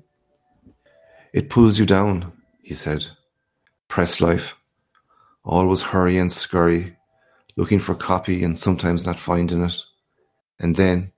It 1.32 1.50
pulls 1.50 1.80
you 1.80 1.86
down, 1.86 2.32
he 2.62 2.74
said. 2.74 3.04
Press 3.88 4.20
life. 4.20 4.56
Always 5.46 5.80
hurry 5.80 6.18
and 6.18 6.30
scurry, 6.30 6.96
looking 7.56 7.78
for 7.78 7.94
copy 7.94 8.44
and 8.44 8.58
sometimes 8.58 9.06
not 9.06 9.18
finding 9.18 9.64
it. 9.64 9.80
And 10.58 10.74
then, 10.74 11.12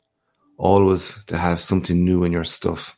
always 0.58 1.24
to 1.24 1.36
have 1.36 1.60
something 1.60 2.04
new 2.04 2.22
in 2.22 2.32
your 2.32 2.44
stuff. 2.44 2.96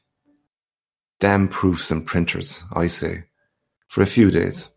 Damn 1.20 1.49
proofs 1.49 1.90
and 1.90 2.04
printers, 2.04 2.62
I 2.72 2.88
say 2.88 3.25
for 3.90 4.02
a 4.02 4.06
few 4.06 4.30
days. 4.30 4.70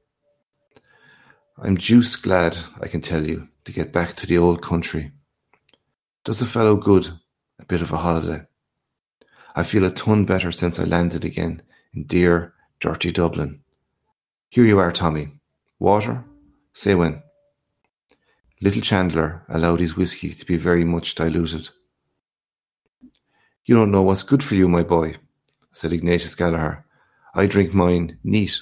I'm 1.60 1.78
deuced 1.78 2.24
glad, 2.24 2.58
I 2.82 2.88
can 2.88 3.00
tell 3.00 3.26
you, 3.26 3.48
to 3.66 3.72
get 3.72 3.94
back 3.94 4.16
to 4.16 4.28
the 4.28 4.40
old 4.40 4.64
country. 4.64 5.12
Does 6.26 6.42
a 6.42 6.48
fellow 6.48 6.76
good, 6.76 7.08
a 7.60 7.66
bit 7.66 7.84
of 7.84 7.92
a 7.92 7.98
holiday. 7.98 8.42
I 9.56 9.64
feel 9.64 9.86
a 9.86 9.92
ton 9.92 10.26
better 10.26 10.52
since 10.52 10.80
I 10.80 10.86
landed 10.86 11.24
again 11.24 11.62
in 11.94 12.06
dear, 12.06 12.56
dirty 12.80 13.12
Dublin. 13.12 13.62
Here 14.50 14.66
you 14.66 14.80
are, 14.80 14.92
Tommy. 14.92 15.40
Water? 15.78 16.26
Say 16.74 16.96
when. 16.96 17.22
Little 18.62 18.82
Chandler 18.82 19.46
allowed 19.48 19.80
his 19.80 19.96
whisky 19.96 20.32
to 20.32 20.46
be 20.46 20.58
very 20.58 20.84
much 20.84 21.16
diluted. 21.16 21.70
You 23.66 23.76
don't 23.76 23.92
know 23.92 24.02
what's 24.02 24.24
good 24.24 24.44
for 24.44 24.56
you, 24.56 24.68
my 24.68 24.84
boy, 24.84 25.16
said 25.72 25.94
Ignatius 25.94 26.36
Gallaher. 26.36 26.84
I 27.36 27.46
drink 27.46 27.74
mine 27.74 28.18
neat. 28.24 28.60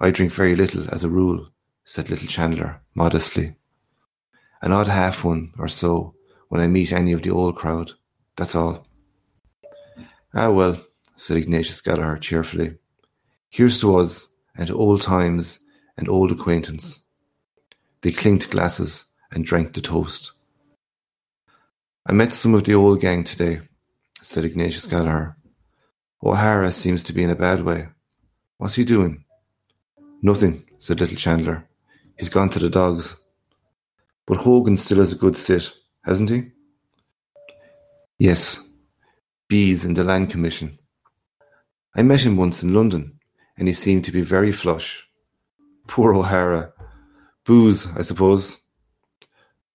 I 0.00 0.10
drink 0.10 0.32
very 0.32 0.56
little, 0.56 0.88
as 0.90 1.04
a 1.04 1.08
rule, 1.08 1.48
said 1.84 2.10
little 2.10 2.26
Chandler, 2.26 2.80
modestly. 2.94 3.56
An 4.62 4.72
odd 4.72 4.88
half 4.88 5.24
one 5.24 5.52
or 5.58 5.68
so 5.68 6.14
when 6.48 6.60
I 6.60 6.68
meet 6.68 6.92
any 6.92 7.12
of 7.12 7.22
the 7.22 7.30
old 7.30 7.56
crowd. 7.56 7.92
That's 8.36 8.54
all. 8.54 8.86
Ah, 10.34 10.50
well, 10.50 10.80
said 11.16 11.36
Ignatius 11.36 11.82
Gallaher 11.82 12.20
cheerfully. 12.20 12.78
Here's 13.50 13.80
to 13.82 13.96
us, 13.96 14.26
and 14.56 14.66
to 14.68 14.76
old 14.76 15.02
times 15.02 15.60
and 15.96 16.08
old 16.08 16.30
acquaintance. 16.32 17.02
They 18.02 18.12
clinked 18.12 18.50
glasses 18.50 19.06
and 19.32 19.44
drank 19.44 19.72
the 19.72 19.80
toast. 19.80 20.32
I 22.06 22.12
met 22.12 22.32
some 22.32 22.54
of 22.54 22.64
the 22.64 22.74
old 22.74 23.00
gang 23.00 23.24
today, 23.24 23.60
said 24.20 24.44
Ignatius 24.44 24.86
Gallaher. 24.86 25.36
O'Hara 26.22 26.72
seems 26.72 27.02
to 27.04 27.12
be 27.12 27.22
in 27.22 27.30
a 27.30 27.36
bad 27.36 27.62
way. 27.64 27.88
What's 28.58 28.74
he 28.74 28.84
doing? 28.84 29.24
Nothing, 30.22 30.64
said 30.78 31.00
little 31.00 31.16
Chandler. 31.16 31.66
He's 32.18 32.28
gone 32.28 32.48
to 32.50 32.58
the 32.58 32.70
dogs. 32.70 33.16
But 34.26 34.38
Hogan 34.38 34.76
still 34.76 34.98
has 34.98 35.12
a 35.12 35.16
good 35.16 35.36
sit, 35.36 35.72
hasn't 36.04 36.30
he? 36.30 36.50
Yes. 38.18 38.66
Bees 39.48 39.84
in 39.84 39.94
the 39.94 40.04
Land 40.04 40.30
Commission. 40.30 40.78
I 41.94 42.02
met 42.02 42.22
him 42.22 42.36
once 42.36 42.62
in 42.62 42.74
London, 42.74 43.18
and 43.58 43.68
he 43.68 43.74
seemed 43.74 44.04
to 44.06 44.12
be 44.12 44.22
very 44.22 44.52
flush. 44.52 45.06
Poor 45.86 46.14
O'Hara. 46.14 46.72
Booze, 47.44 47.86
I 47.96 48.02
suppose. 48.02 48.58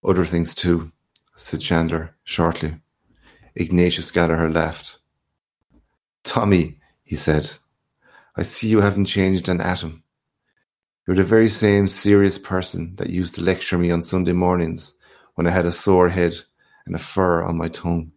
Other 0.04 0.26
things 0.26 0.56
too, 0.56 0.92
said 1.36 1.62
Chandler 1.62 2.16
shortly. 2.24 2.80
Ignatius 3.56 4.12
Gallaher 4.12 4.54
laughed. 4.54 5.00
Tommy, 6.24 6.80
he 7.04 7.16
said, 7.16 7.50
I 8.36 8.44
see 8.44 8.68
you 8.68 8.82
haven't 8.82 9.06
changed 9.06 9.50
an 9.50 9.62
atom. 9.62 10.04
You're 11.06 11.16
the 11.16 11.24
very 11.24 11.50
same 11.50 11.88
serious 11.88 12.38
person 12.38 12.96
that 12.96 13.10
used 13.10 13.36
to 13.36 13.42
lecture 13.42 13.78
me 13.78 13.92
on 13.92 14.02
Sunday 14.02 14.34
mornings 14.34 14.96
when 15.36 15.48
I 15.48 15.52
had 15.52 15.66
a 15.66 15.72
sore 15.72 16.10
head 16.10 16.36
and 16.86 16.96
a 16.96 17.00
fur 17.00 17.44
on 17.44 17.58
my 17.58 17.68
tongue. 17.68 18.12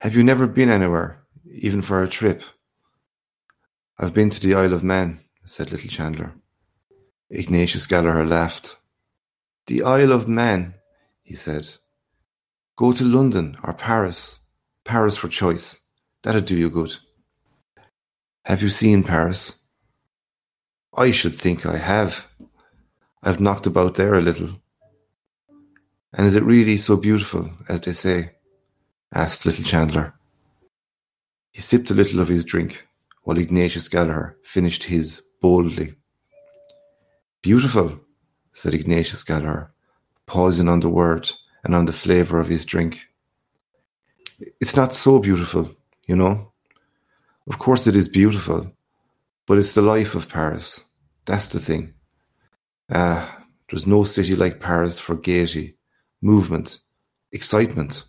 Have 0.00 0.14
you 0.14 0.24
never 0.24 0.46
been 0.46 0.68
anywhere, 0.68 1.22
even 1.50 1.80
for 1.80 2.02
a 2.02 2.08
trip? 2.08 2.42
I've 3.98 4.12
been 4.12 4.30
to 4.30 4.40
the 4.40 4.54
Isle 4.54 4.74
of 4.74 4.84
Man, 4.84 5.20
said 5.46 5.70
little 5.70 5.88
Chandler. 5.88 6.34
Ignatius 7.30 7.86
Gallaher 7.86 8.28
laughed. 8.28 8.76
The 9.66 9.82
Isle 9.82 10.12
of 10.12 10.28
Man, 10.28 10.74
he 11.22 11.34
said. 11.34 11.68
Go 12.76 12.92
to 12.92 13.04
London 13.04 13.56
or 13.62 13.72
Paris. 13.72 14.40
Paris 14.84 15.16
for 15.16 15.28
choice. 15.28 15.80
That'd 16.22 16.44
do 16.44 16.56
you 16.56 16.68
good. 16.68 16.96
Have 18.44 18.62
you 18.62 18.68
seen 18.68 19.02
Paris? 19.02 19.60
I 20.92 21.10
should 21.10 21.34
think 21.34 21.64
I 21.64 21.76
have. 21.76 22.26
I've 23.22 23.40
knocked 23.40 23.66
about 23.66 23.94
there 23.94 24.14
a 24.14 24.20
little. 24.20 24.50
And 26.12 26.26
is 26.26 26.34
it 26.34 26.42
really 26.42 26.76
so 26.76 26.96
beautiful, 26.96 27.50
as 27.68 27.80
they 27.80 27.92
say? 27.92 28.32
asked 29.12 29.46
little 29.46 29.64
Chandler. 29.64 30.14
He 31.50 31.60
sipped 31.60 31.90
a 31.90 31.94
little 31.94 32.20
of 32.20 32.28
his 32.28 32.44
drink, 32.44 32.86
while 33.22 33.38
Ignatius 33.38 33.88
Gallaher 33.88 34.34
finished 34.44 34.84
his 34.84 35.22
boldly. 35.46 35.94
Beautiful, 37.40 38.00
said 38.52 38.74
Ignatius 38.74 39.22
Gallaher, 39.22 39.68
pausing 40.26 40.68
on 40.68 40.80
the 40.80 40.88
word 40.88 41.30
and 41.62 41.72
on 41.72 41.84
the 41.84 41.92
flavour 41.92 42.40
of 42.40 42.48
his 42.48 42.64
drink. 42.64 43.06
It's 44.60 44.74
not 44.74 44.92
so 44.92 45.20
beautiful, 45.20 45.70
you 46.08 46.16
know. 46.16 46.50
Of 47.46 47.60
course 47.60 47.86
it 47.86 47.94
is 47.94 48.08
beautiful, 48.08 48.72
but 49.46 49.58
it's 49.58 49.76
the 49.76 49.82
life 49.82 50.16
of 50.16 50.28
Paris. 50.28 50.82
That's 51.26 51.50
the 51.50 51.60
thing. 51.60 51.94
Ah, 52.90 53.44
there's 53.68 53.86
no 53.86 54.02
city 54.02 54.34
like 54.34 54.58
Paris 54.58 54.98
for 54.98 55.14
gaiety, 55.14 55.76
movement, 56.20 56.80
excitement. 57.30 58.02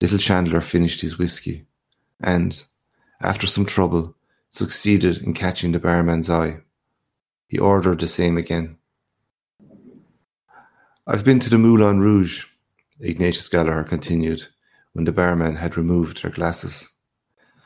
Little 0.00 0.18
Chandler 0.18 0.60
finished 0.60 1.00
his 1.00 1.18
whiskey, 1.18 1.66
and, 2.20 2.64
after 3.20 3.48
some 3.48 3.66
trouble, 3.66 4.14
succeeded 4.50 5.18
in 5.18 5.32
catching 5.32 5.72
the 5.72 5.78
barman's 5.78 6.28
eye. 6.28 6.58
He 7.46 7.58
ordered 7.58 8.00
the 8.00 8.08
same 8.08 8.36
again. 8.36 8.76
I've 11.06 11.24
been 11.24 11.40
to 11.40 11.50
the 11.50 11.58
Moulin 11.58 12.00
Rouge, 12.00 12.44
Ignatius 13.00 13.48
Gallaher 13.48 13.88
continued, 13.88 14.46
when 14.92 15.04
the 15.04 15.12
barman 15.12 15.56
had 15.56 15.76
removed 15.76 16.22
their 16.22 16.30
glasses. 16.30 16.90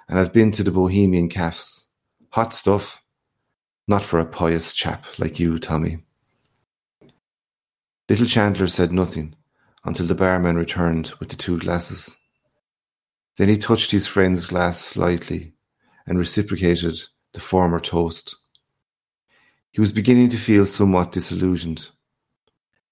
And 0.08 0.18
I've 0.18 0.32
been 0.32 0.52
to 0.52 0.62
the 0.62 0.70
Bohemian 0.70 1.28
Cafes. 1.28 1.86
Hot 2.30 2.52
stuff. 2.52 3.02
Not 3.88 4.02
for 4.02 4.18
a 4.18 4.26
pious 4.26 4.74
chap 4.74 5.06
like 5.18 5.40
you, 5.40 5.58
Tommy. 5.58 6.04
Little 8.08 8.26
Chandler 8.26 8.68
said 8.68 8.92
nothing 8.92 9.34
until 9.84 10.06
the 10.06 10.14
barman 10.14 10.56
returned 10.56 11.12
with 11.18 11.30
the 11.30 11.36
two 11.36 11.58
glasses. 11.58 12.16
Then 13.36 13.48
he 13.48 13.56
touched 13.56 13.90
his 13.90 14.06
friend's 14.06 14.46
glass 14.46 14.78
slightly 14.78 15.53
and 16.06 16.18
reciprocated 16.18 16.96
the 17.32 17.40
former 17.40 17.80
toast. 17.80 18.36
He 19.70 19.80
was 19.80 19.92
beginning 19.92 20.28
to 20.30 20.36
feel 20.36 20.66
somewhat 20.66 21.12
disillusioned. 21.12 21.90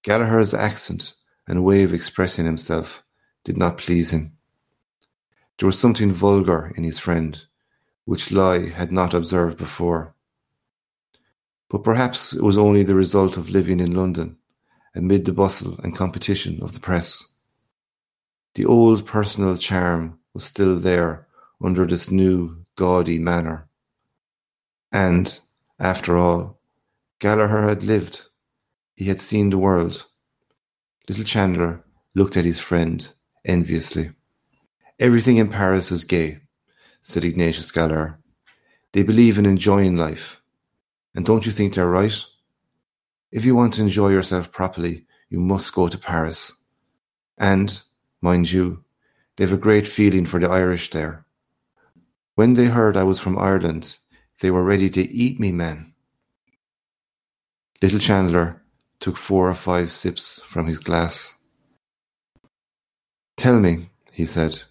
Gallaher's 0.02 0.52
accent 0.52 1.14
and 1.46 1.64
way 1.64 1.82
of 1.82 1.94
expressing 1.94 2.44
himself 2.44 3.02
did 3.44 3.56
not 3.56 3.78
please 3.78 4.10
him. 4.10 4.32
There 5.58 5.66
was 5.66 5.78
something 5.78 6.10
vulgar 6.12 6.72
in 6.76 6.82
his 6.82 6.98
friend, 6.98 7.40
which 8.04 8.32
Lai 8.32 8.68
had 8.68 8.90
not 8.90 9.14
observed 9.14 9.58
before. 9.58 10.14
But 11.68 11.84
perhaps 11.84 12.34
it 12.34 12.42
was 12.42 12.58
only 12.58 12.82
the 12.82 12.94
result 12.94 13.36
of 13.36 13.50
living 13.50 13.78
in 13.78 13.92
London, 13.92 14.38
amid 14.94 15.24
the 15.24 15.32
bustle 15.32 15.78
and 15.84 15.96
competition 15.96 16.60
of 16.62 16.74
the 16.74 16.80
press. 16.80 17.26
The 18.54 18.66
old 18.66 19.06
personal 19.06 19.56
charm 19.56 20.18
was 20.34 20.44
still 20.44 20.78
there 20.78 21.28
under 21.62 21.86
this 21.86 22.10
new, 22.10 22.61
gaudy 22.76 23.18
manner. 23.18 23.68
And, 24.90 25.38
after 25.78 26.16
all, 26.16 26.60
Gallaher 27.20 27.68
had 27.68 27.82
lived. 27.82 28.24
He 28.94 29.06
had 29.06 29.20
seen 29.20 29.50
the 29.50 29.58
world. 29.58 30.06
Little 31.08 31.24
Chandler 31.24 31.84
looked 32.14 32.36
at 32.36 32.44
his 32.44 32.60
friend 32.60 33.10
enviously. 33.44 34.12
Everything 34.98 35.38
in 35.38 35.48
Paris 35.48 35.90
is 35.90 36.04
gay, 36.04 36.40
said 37.00 37.24
Ignatius 37.24 37.72
Gallaher. 37.72 38.16
They 38.92 39.02
believe 39.02 39.38
in 39.38 39.46
enjoying 39.46 39.96
life. 39.96 40.40
And 41.14 41.24
don't 41.24 41.44
you 41.46 41.52
think 41.52 41.74
they're 41.74 41.86
right? 41.86 42.24
If 43.30 43.44
you 43.44 43.54
want 43.54 43.74
to 43.74 43.82
enjoy 43.82 44.10
yourself 44.10 44.52
properly, 44.52 45.06
you 45.28 45.40
must 45.40 45.74
go 45.74 45.88
to 45.88 45.98
Paris. 45.98 46.54
And, 47.38 47.80
mind 48.20 48.52
you, 48.52 48.84
they've 49.36 49.52
a 49.52 49.56
great 49.56 49.86
feeling 49.86 50.26
for 50.26 50.38
the 50.38 50.50
Irish 50.50 50.90
there. 50.90 51.24
When 52.34 52.54
they 52.54 52.66
heard 52.66 52.96
I 52.96 53.04
was 53.04 53.18
from 53.18 53.38
Ireland, 53.38 53.98
they 54.40 54.50
were 54.50 54.62
ready 54.62 54.88
to 54.90 55.02
eat 55.02 55.38
me, 55.38 55.52
man. 55.52 55.92
Little 57.82 57.98
Chandler 57.98 58.62
took 59.00 59.16
four 59.16 59.50
or 59.50 59.54
five 59.54 59.90
sips 59.90 60.40
from 60.42 60.66
his 60.66 60.78
glass. 60.78 61.36
Tell 63.36 63.58
me, 63.58 63.90
he 64.12 64.24
said, 64.24 64.62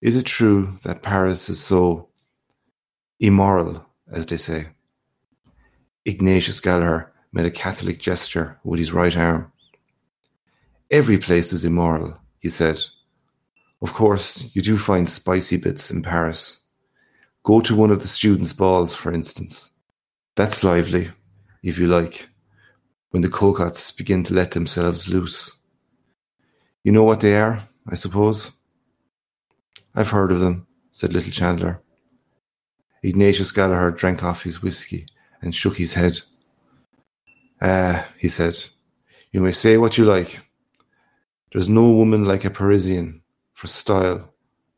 is 0.00 0.16
it 0.16 0.26
true 0.26 0.78
that 0.82 1.02
Paris 1.02 1.48
is 1.48 1.60
so 1.60 2.08
immoral, 3.20 3.86
as 4.10 4.26
they 4.26 4.36
say? 4.36 4.66
Ignatius 6.04 6.60
Gallaher 6.60 7.10
made 7.32 7.46
a 7.46 7.50
Catholic 7.50 8.00
gesture 8.00 8.58
with 8.64 8.80
his 8.80 8.92
right 8.92 9.16
arm. 9.16 9.52
Every 10.90 11.18
place 11.18 11.52
is 11.52 11.64
immoral, 11.64 12.18
he 12.40 12.48
said. 12.48 12.80
Of 13.80 13.94
course, 13.94 14.44
you 14.54 14.62
do 14.62 14.76
find 14.76 15.08
spicy 15.08 15.56
bits 15.56 15.92
in 15.92 16.02
Paris. 16.02 16.61
Go 17.44 17.60
to 17.60 17.74
one 17.74 17.90
of 17.90 18.00
the 18.00 18.08
students' 18.08 18.52
balls, 18.52 18.94
for 18.94 19.12
instance. 19.12 19.70
That's 20.36 20.62
lively 20.62 21.10
if 21.62 21.78
you 21.78 21.86
like, 21.86 22.28
when 23.10 23.22
the 23.22 23.28
cocottes 23.28 23.92
begin 23.92 24.24
to 24.24 24.34
let 24.34 24.52
themselves 24.52 25.08
loose. 25.08 25.56
You 26.84 26.92
know 26.92 27.04
what 27.04 27.20
they 27.20 27.36
are, 27.36 27.62
I 27.88 27.94
suppose? 27.94 28.50
I've 29.94 30.10
heard 30.10 30.32
of 30.32 30.40
them, 30.40 30.66
said 30.90 31.12
little 31.12 31.30
Chandler. 31.30 31.80
Ignatius 33.02 33.52
Gallaher 33.52 33.96
drank 33.96 34.22
off 34.22 34.42
his 34.42 34.62
whisky 34.62 35.06
and 35.40 35.54
shook 35.54 35.76
his 35.76 35.94
head. 35.94 36.20
Ah, 37.60 38.06
he 38.18 38.28
said, 38.28 38.56
you 39.32 39.40
may 39.40 39.52
say 39.52 39.76
what 39.76 39.98
you 39.98 40.04
like. 40.04 40.40
There's 41.52 41.68
no 41.68 41.90
woman 41.90 42.24
like 42.24 42.44
a 42.44 42.50
Parisian 42.50 43.22
for 43.54 43.66
style, 43.66 44.32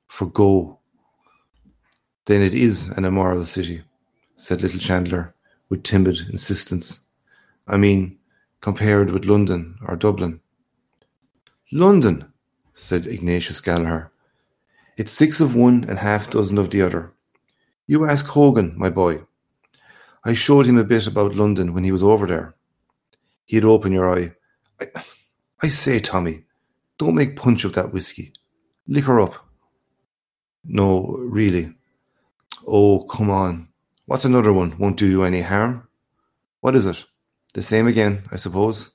for 0.09 0.27
go. 0.27 0.81
Then 2.27 2.43
it 2.43 2.55
is 2.55 2.89
an 2.89 3.05
immoral 3.05 3.45
city, 3.45 3.83
said 4.37 4.63
little 4.63 4.81
Chandler 4.81 5.35
with 5.69 5.83
timid 5.83 6.19
insistence. 6.31 7.01
I 7.67 7.77
mean, 7.77 8.19
compared 8.61 9.11
with 9.11 9.27
London 9.27 9.77
or 9.87 9.97
Dublin. 9.97 10.41
London, 11.73 12.33
said 12.75 13.07
Ignatius 13.07 13.61
Gallaher. 13.61 14.09
It's 14.97 15.13
six 15.13 15.41
of 15.41 15.55
one 15.55 15.85
and 15.89 15.99
half 15.99 16.31
dozen 16.31 16.57
of 16.59 16.71
the 16.71 16.83
other. 16.83 17.13
You 17.87 18.07
ask 18.07 18.27
Hogan, 18.27 18.75
my 18.77 18.91
boy. 18.91 19.21
I 20.25 20.33
showed 20.33 20.67
him 20.67 20.79
a 20.79 20.85
bit 20.85 21.07
about 21.07 21.35
London 21.35 21.75
when 21.75 21.85
he 21.85 21.93
was 21.93 22.03
over 22.03 22.27
there. 22.27 22.55
He'd 23.45 23.65
open 23.65 23.93
your 23.93 24.11
eye. 24.11 24.33
I, 24.81 24.87
I 25.63 25.69
say, 25.69 25.99
Tommy, 25.99 26.45
don't 26.97 27.15
make 27.15 27.37
punch 27.37 27.65
of 27.65 27.75
that 27.75 27.93
whiskey. 27.93 28.33
Liquor 28.87 29.21
up. 29.21 29.35
No, 30.65 31.17
really. 31.19 31.75
Oh, 32.66 33.05
come 33.05 33.31
on. 33.31 33.68
What's 34.07 34.24
another 34.24 34.53
one? 34.53 34.77
Won't 34.79 34.96
do 34.96 35.07
you 35.07 35.22
any 35.22 35.42
harm? 35.42 35.88
What 36.61 36.74
is 36.74 36.87
it? 36.87 37.05
The 37.53 37.62
same 37.62 37.87
again, 37.87 38.24
I 38.33 38.37
suppose. 38.37 38.90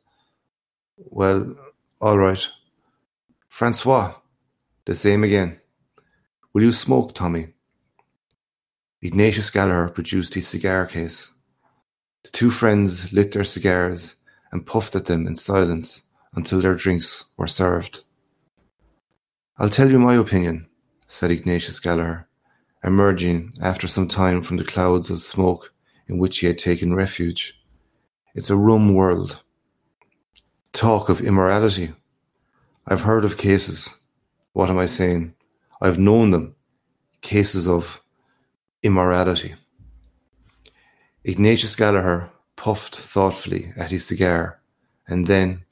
Well, 0.98 1.56
all 2.02 2.18
right. 2.18 2.48
Francois, 3.48 4.16
the 4.86 4.96
same 4.96 5.24
again. 5.24 5.60
Will 6.54 6.64
you 6.64 6.72
smoke, 6.72 7.14
Tommy? 7.14 7.54
Ignatius 9.02 9.52
Gallaher 9.52 9.94
produced 9.94 10.34
his 10.34 10.48
cigar 10.48 10.86
case. 10.86 11.32
The 12.24 12.32
two 12.32 12.52
friends 12.52 13.14
lit 13.14 13.32
their 13.32 13.44
cigars 13.44 14.16
and 14.52 14.66
puffed 14.66 14.96
at 14.96 15.06
them 15.06 15.26
in 15.26 15.36
silence 15.36 16.02
until 16.34 16.60
their 16.60 16.76
drinks 16.76 17.26
were 17.38 17.48
served. 17.48 18.02
I'll 19.58 19.70
tell 19.70 19.90
you 19.90 20.00
my 20.00 20.16
opinion, 20.16 20.68
said 21.08 21.32
Ignatius 21.32 21.80
Gallaher, 21.80 22.26
emerging 22.84 23.52
after 23.62 23.88
some 23.88 24.08
time 24.08 24.42
from 24.42 24.58
the 24.58 24.64
clouds 24.64 25.10
of 25.10 25.22
smoke 25.22 25.74
in 26.08 26.18
which 26.18 26.40
he 26.40 26.48
had 26.48 26.58
taken 26.58 26.94
refuge. 26.94 27.60
It's 28.36 28.50
a 28.50 28.56
rum 28.56 28.94
world. 28.94 29.42
Talk 30.74 31.10
of 31.10 31.22
immorality. 31.22 31.94
I've 32.88 33.02
heard 33.02 33.26
of 33.26 33.38
cases. 33.38 34.00
What 34.54 34.70
am 34.70 34.78
I 34.78 34.86
saying? 34.86 35.34
I've 35.82 36.00
known 36.00 36.32
them. 36.32 36.56
Cases 37.22 37.68
of 37.68 38.02
immorality. 38.82 39.56
Ignatius 41.24 41.76
Gallaher 41.76 42.30
puffed 42.56 42.96
thoughtfully 42.96 43.74
at 43.76 43.92
his 43.92 44.06
cigar, 44.06 44.62
and 45.08 45.28
then, 45.28 45.66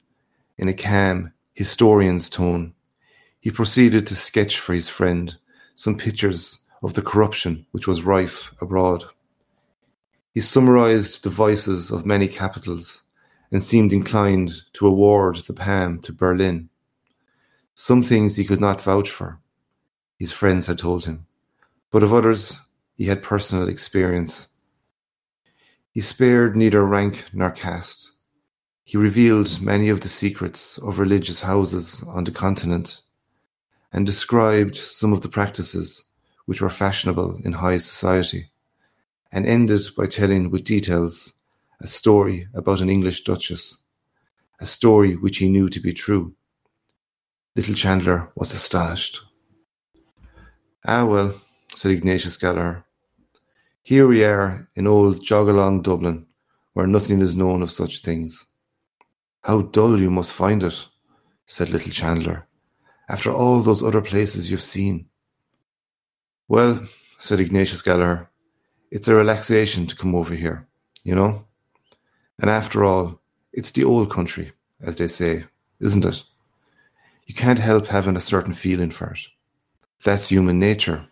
in 0.56 0.68
a 0.68 0.74
calm, 0.74 1.32
historian's 1.54 2.28
tone, 2.28 2.74
he 3.40 3.50
proceeded 3.50 4.06
to 4.06 4.14
sketch 4.16 4.58
for 4.58 4.74
his 4.74 4.88
friend 4.88 5.36
some 5.74 5.96
pictures 5.96 6.60
of 6.82 6.94
the 6.94 7.02
corruption 7.02 7.66
which 7.72 7.86
was 7.86 8.02
rife 8.02 8.52
abroad. 8.60 9.04
He 10.32 10.40
summarized 10.40 11.24
the 11.24 11.30
vices 11.30 11.90
of 11.90 12.06
many 12.06 12.28
capitals 12.28 13.02
and 13.50 13.64
seemed 13.64 13.92
inclined 13.92 14.52
to 14.74 14.86
award 14.86 15.36
the 15.36 15.54
palm 15.54 16.00
to 16.00 16.12
Berlin. 16.12 16.68
Some 17.74 18.02
things 18.02 18.36
he 18.36 18.44
could 18.44 18.60
not 18.60 18.80
vouch 18.80 19.10
for, 19.10 19.40
his 20.18 20.32
friends 20.32 20.66
had 20.66 20.78
told 20.78 21.04
him, 21.04 21.26
but 21.90 22.02
of 22.02 22.12
others 22.12 22.58
he 22.94 23.06
had 23.06 23.22
personal 23.22 23.68
experience. 23.68 24.48
He 25.92 26.00
spared 26.00 26.56
neither 26.56 26.84
rank 26.84 27.24
nor 27.32 27.50
caste. 27.50 28.12
He 28.84 28.96
revealed 28.96 29.60
many 29.60 29.88
of 29.88 30.00
the 30.00 30.08
secrets 30.08 30.78
of 30.78 30.98
religious 30.98 31.40
houses 31.40 32.02
on 32.06 32.24
the 32.24 32.30
continent 32.30 33.00
and 33.92 34.04
described 34.04 34.76
some 34.76 35.12
of 35.12 35.22
the 35.22 35.28
practices 35.28 36.04
which 36.48 36.62
were 36.62 36.70
fashionable 36.70 37.38
in 37.44 37.52
high 37.52 37.76
society, 37.76 38.48
and 39.30 39.44
ended 39.44 39.82
by 39.98 40.06
telling 40.06 40.50
with 40.50 40.64
details 40.64 41.34
a 41.82 41.86
story 41.86 42.48
about 42.54 42.80
an 42.80 42.88
English 42.88 43.22
duchess, 43.22 43.76
a 44.58 44.64
story 44.64 45.14
which 45.14 45.36
he 45.36 45.48
knew 45.50 45.68
to 45.68 45.78
be 45.78 45.92
true. 45.92 46.34
Little 47.54 47.74
Chandler 47.74 48.32
was 48.34 48.54
astonished. 48.54 49.20
Ah, 50.86 51.04
well, 51.04 51.38
said 51.74 51.90
Ignatius 51.90 52.38
Gallaher, 52.38 52.82
here 53.82 54.08
we 54.08 54.24
are 54.24 54.70
in 54.74 54.86
old 54.86 55.22
jog-along 55.22 55.82
Dublin, 55.82 56.24
where 56.72 56.86
nothing 56.86 57.20
is 57.20 57.36
known 57.36 57.60
of 57.60 57.70
such 57.70 58.00
things. 58.00 58.46
How 59.42 59.60
dull 59.60 60.00
you 60.00 60.10
must 60.10 60.32
find 60.32 60.62
it, 60.62 60.86
said 61.44 61.68
little 61.68 61.92
Chandler, 61.92 62.46
after 63.06 63.30
all 63.30 63.60
those 63.60 63.82
other 63.82 64.00
places 64.00 64.50
you've 64.50 64.62
seen. 64.62 65.07
Well, 66.48 66.88
said 67.18 67.40
Ignatius 67.40 67.82
Gallaher, 67.82 68.26
it's 68.90 69.06
a 69.06 69.14
relaxation 69.14 69.86
to 69.86 69.96
come 69.96 70.14
over 70.14 70.34
here, 70.34 70.66
you 71.04 71.14
know? 71.14 71.44
And 72.40 72.48
after 72.48 72.84
all, 72.84 73.20
it's 73.52 73.72
the 73.72 73.84
old 73.84 74.10
country, 74.10 74.52
as 74.80 74.96
they 74.96 75.08
say, 75.08 75.44
isn't 75.78 76.06
it? 76.06 76.24
You 77.26 77.34
can't 77.34 77.58
help 77.58 77.86
having 77.86 78.16
a 78.16 78.20
certain 78.20 78.54
feeling 78.54 78.90
for 78.90 79.10
it. 79.10 79.20
That's 80.04 80.30
human 80.30 80.58
nature. 80.58 81.06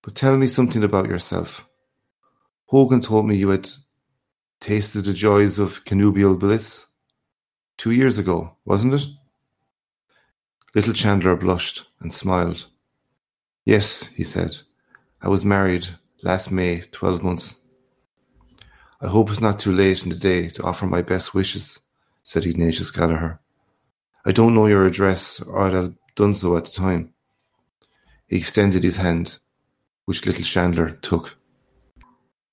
But 0.00 0.14
tell 0.14 0.38
me 0.38 0.46
something 0.46 0.82
about 0.82 1.08
yourself. 1.08 1.66
Hogan 2.64 3.02
told 3.02 3.26
me 3.26 3.36
you 3.36 3.50
had 3.50 3.68
tasted 4.60 5.04
the 5.04 5.12
joys 5.12 5.58
of 5.58 5.84
connubial 5.84 6.36
bliss 6.38 6.86
two 7.76 7.90
years 7.90 8.16
ago, 8.16 8.56
wasn't 8.64 8.94
it? 8.94 9.04
Little 10.74 10.94
Chandler 10.94 11.36
blushed 11.36 11.84
and 12.00 12.10
smiled. 12.10 12.66
Yes, 13.68 14.06
he 14.06 14.24
said. 14.24 14.56
I 15.20 15.28
was 15.28 15.44
married 15.44 15.86
last 16.22 16.50
May, 16.50 16.80
twelve 16.80 17.22
months. 17.22 17.64
I 19.02 19.08
hope 19.08 19.28
it's 19.28 19.42
not 19.42 19.58
too 19.58 19.72
late 19.72 20.02
in 20.02 20.08
the 20.08 20.16
day 20.16 20.48
to 20.48 20.62
offer 20.62 20.86
my 20.86 21.02
best 21.02 21.34
wishes, 21.34 21.78
said 22.22 22.46
Ignatius 22.46 22.90
Gallaher. 22.90 23.40
I 24.24 24.32
don't 24.32 24.54
know 24.54 24.68
your 24.68 24.86
address, 24.86 25.42
or 25.42 25.58
I'd 25.58 25.74
have 25.74 25.94
done 26.16 26.32
so 26.32 26.56
at 26.56 26.64
the 26.64 26.70
time. 26.70 27.12
He 28.26 28.38
extended 28.38 28.82
his 28.82 28.96
hand, 28.96 29.38
which 30.06 30.24
little 30.24 30.44
Chandler 30.44 30.92
took. 31.02 31.36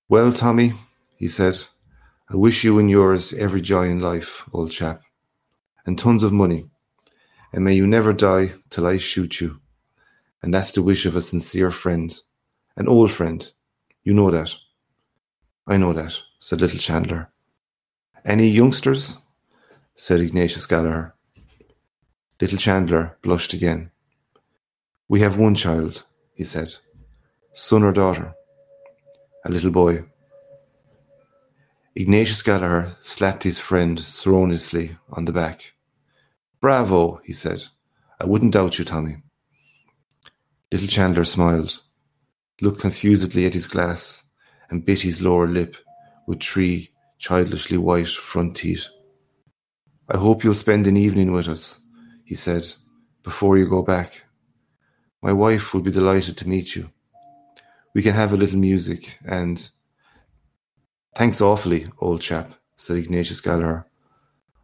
Well, 0.09 0.33
Tommy, 0.33 0.73
he 1.15 1.29
said, 1.29 1.57
I 2.29 2.35
wish 2.35 2.65
you 2.65 2.77
and 2.77 2.89
yours 2.89 3.31
every 3.31 3.61
joy 3.61 3.85
in 3.87 4.01
life, 4.01 4.43
old 4.51 4.71
chap, 4.71 5.01
and 5.85 5.97
tons 5.97 6.23
of 6.23 6.33
money, 6.33 6.65
and 7.53 7.63
may 7.63 7.73
you 7.73 7.87
never 7.87 8.11
die 8.11 8.51
till 8.69 8.85
I 8.85 8.97
shoot 8.97 9.39
you. 9.39 9.61
And 10.45 10.53
that's 10.53 10.73
the 10.73 10.83
wish 10.83 11.07
of 11.07 11.15
a 11.15 11.23
sincere 11.23 11.71
friend, 11.71 12.15
an 12.77 12.87
old 12.87 13.11
friend. 13.11 13.51
You 14.03 14.13
know 14.13 14.29
that. 14.29 14.53
I 15.65 15.77
know 15.77 15.91
that, 15.91 16.15
said 16.37 16.61
little 16.61 16.77
Chandler. 16.77 17.31
Any 18.23 18.49
youngsters? 18.49 19.17
said 19.95 20.19
Ignatius 20.19 20.67
Gallaher. 20.67 21.13
Little 22.39 22.59
Chandler 22.59 23.17
blushed 23.23 23.55
again. 23.55 23.89
We 25.09 25.19
have 25.21 25.35
one 25.39 25.55
child, 25.55 26.03
he 26.35 26.43
said. 26.43 26.75
Son 27.53 27.81
or 27.81 27.91
daughter? 27.91 28.35
A 29.45 29.49
little 29.49 29.71
boy. 29.71 30.03
Ignatius 31.95 32.43
Gallaher 32.43 32.95
slapped 33.01 33.41
his 33.41 33.59
friend 33.59 33.99
sonorously 33.99 34.95
on 35.09 35.25
the 35.25 35.33
back. 35.33 35.73
Bravo, 36.61 37.19
he 37.25 37.33
said. 37.33 37.63
I 38.21 38.27
wouldn't 38.27 38.53
doubt 38.53 38.77
you, 38.77 38.85
Tommy. 38.85 39.23
Little 40.75 40.89
Chandler 40.89 41.23
smiled, 41.23 41.81
looked 42.61 42.81
confusedly 42.81 43.45
at 43.45 43.53
his 43.53 43.67
glass, 43.67 44.23
and 44.69 44.85
bit 44.85 45.01
his 45.01 45.21
lower 45.21 45.47
lip 45.47 45.77
with 46.27 46.43
three 46.43 46.89
childishly 47.17 47.77
white 47.77 48.07
front 48.07 48.57
teeth. 48.57 48.85
I 50.09 50.17
hope 50.17 50.43
you'll 50.43 50.53
spend 50.53 50.85
an 50.85 50.97
evening 50.97 51.31
with 51.31 51.47
us, 51.47 51.79
he 52.25 52.35
said, 52.35 52.67
before 53.23 53.57
you 53.57 53.69
go 53.69 53.83
back. 53.83 54.25
My 55.21 55.33
wife 55.33 55.73
will 55.73 55.81
be 55.81 55.91
delighted 55.91 56.37
to 56.37 56.49
meet 56.49 56.75
you 56.75 56.89
we 57.95 58.01
can 58.01 58.13
have 58.13 58.33
a 58.33 58.37
little 58.37 58.59
music 58.59 59.17
and 59.25 59.69
thanks 61.15 61.39
awfully, 61.39 61.87
old 61.97 62.19
chap, 62.21 62.53
said 62.75 62.97
Ignatius 62.97 63.39
Gallaher. 63.41 63.85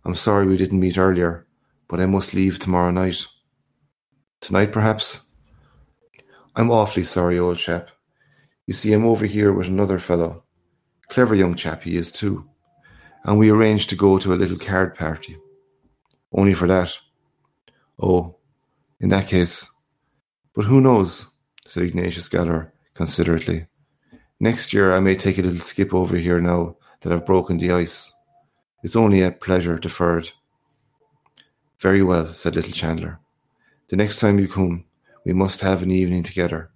I'm 0.04 0.15
sorry 0.15 0.45
we 0.45 0.58
didn't 0.58 0.82
meet 0.82 0.97
earlier, 0.97 1.47
but 1.88 2.02
I 2.02 2.06
must 2.08 2.34
leave 2.34 2.60
tomorrow 2.60 2.91
night. 2.91 3.26
Tonight, 4.41 4.74
perhaps? 4.74 5.21
I'm 6.55 6.71
awfully 6.71 7.03
sorry, 7.03 7.39
old 7.39 7.57
chap. 7.57 7.89
You 8.67 8.73
see, 8.73 8.93
I'm 8.93 9.05
over 9.05 9.25
here 9.25 9.53
with 9.53 9.67
another 9.67 9.99
fellow. 9.99 10.43
Clever 11.09 11.35
young 11.35 11.55
chap 11.55 11.83
he 11.83 11.97
is, 11.97 12.11
too. 12.11 12.49
And 13.23 13.37
we 13.37 13.49
arranged 13.49 13.89
to 13.89 13.95
go 13.95 14.17
to 14.17 14.33
a 14.33 14.35
little 14.35 14.57
card 14.57 14.95
party. 14.95 15.37
Only 16.33 16.53
for 16.53 16.67
that. 16.67 16.97
Oh, 18.01 18.37
in 18.99 19.09
that 19.09 19.27
case. 19.27 19.69
But 20.53 20.65
who 20.65 20.81
knows, 20.81 21.27
said 21.65 21.83
Ignatius 21.83 22.29
Gallaher 22.29 22.71
considerately. 22.93 23.67
Next 24.39 24.73
year 24.73 24.93
I 24.93 24.99
may 24.99 25.15
take 25.15 25.37
a 25.37 25.41
little 25.41 25.59
skip 25.59 25.93
over 25.93 26.17
here 26.17 26.41
now 26.41 26.77
that 27.01 27.13
I've 27.13 27.25
broken 27.25 27.57
the 27.57 27.71
ice. 27.71 28.13
It's 28.83 28.95
only 28.95 29.21
a 29.21 29.31
pleasure 29.31 29.77
deferred. 29.77 30.31
Very 31.79 32.03
well, 32.03 32.33
said 32.33 32.55
little 32.55 32.71
Chandler. 32.71 33.19
The 33.89 33.95
next 33.95 34.19
time 34.19 34.39
you 34.39 34.47
come, 34.47 34.85
we 35.25 35.34
must 35.34 35.62
have 35.62 35.81
an 35.81 35.91
evening 35.91 36.23
together. 36.23 36.69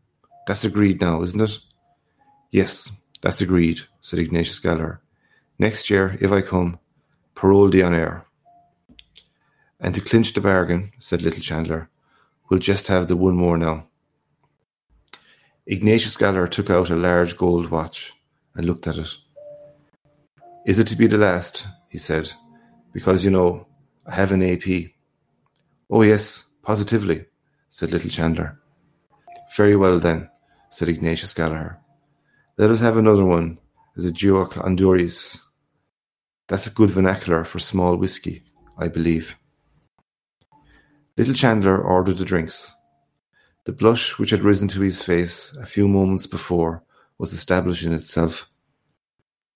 That's 0.48 0.64
agreed 0.64 1.02
now, 1.02 1.22
isn't 1.24 1.42
it? 1.42 1.60
Yes, 2.52 2.92
that's 3.22 3.42
agreed, 3.42 3.82
said 4.00 4.20
Ignatius 4.20 4.60
Gallaher. 4.60 5.00
Next 5.58 5.90
year, 5.90 6.18
if 6.22 6.32
I 6.32 6.42
come, 6.42 6.80
parole 7.34 7.70
d'honneur. 7.70 8.26
And 9.80 9.96
to 9.96 10.02
clinch 10.02 10.34
the 10.34 10.42
bargain, 10.42 10.92
said 10.98 11.22
little 11.22 11.42
Chandler, 11.42 11.90
we'll 12.50 12.60
just 12.60 12.88
have 12.88 13.08
the 13.08 13.16
one 13.16 13.36
more 13.36 13.58
now. 13.58 13.88
Ignatius 15.68 16.16
Gallaher 16.16 16.50
took 16.50 16.70
out 16.70 16.92
a 16.92 16.96
large 16.96 17.38
gold 17.38 17.72
watch 17.72 18.14
and 18.56 18.66
looked 18.66 18.88
at 18.88 18.98
it. 18.98 19.16
Is 20.66 20.80
it 20.80 20.88
to 20.88 20.96
be 20.96 21.08
the 21.08 21.18
last? 21.18 21.66
he 21.90 21.98
said. 21.98 22.32
Because, 22.94 23.26
you 23.26 23.32
know, 23.32 23.68
I 24.06 24.16
have 24.16 24.32
an 24.32 24.44
AP. 24.44 24.92
Oh, 25.90 26.02
yes, 26.02 26.46
positively, 26.62 27.26
said 27.76 27.92
little 27.92 28.10
Chandler. 28.10 28.58
Very 29.58 29.76
well, 29.76 30.00
then, 30.00 30.30
said 30.70 30.88
Ignatius 30.88 31.34
Gallaher. 31.34 31.76
Let 32.58 32.70
us 32.70 32.80
have 32.80 32.96
another 32.96 33.26
one 33.26 33.58
as 33.98 34.06
a 34.06 34.14
deoc 34.14 34.56
an 34.66 34.78
doruis. 34.78 35.42
That's 36.48 36.68
a 36.68 36.70
good 36.70 36.92
vernacular 36.92 37.44
for 37.44 37.60
small 37.60 37.98
whiskey, 37.98 38.44
I 38.78 38.88
believe. 38.88 39.36
Little 41.18 41.34
Chandler 41.34 41.78
ordered 41.78 42.16
the 42.16 42.24
drinks. 42.24 42.72
The 43.66 43.74
blush 43.74 44.18
which 44.18 44.30
had 44.30 44.46
risen 44.46 44.70
to 44.70 44.80
his 44.80 45.02
face 45.02 45.54
a 45.58 45.66
few 45.66 45.90
moments 45.90 46.28
before 46.28 46.82
was 47.18 47.34
establishing 47.34 47.92
itself. 47.92 48.50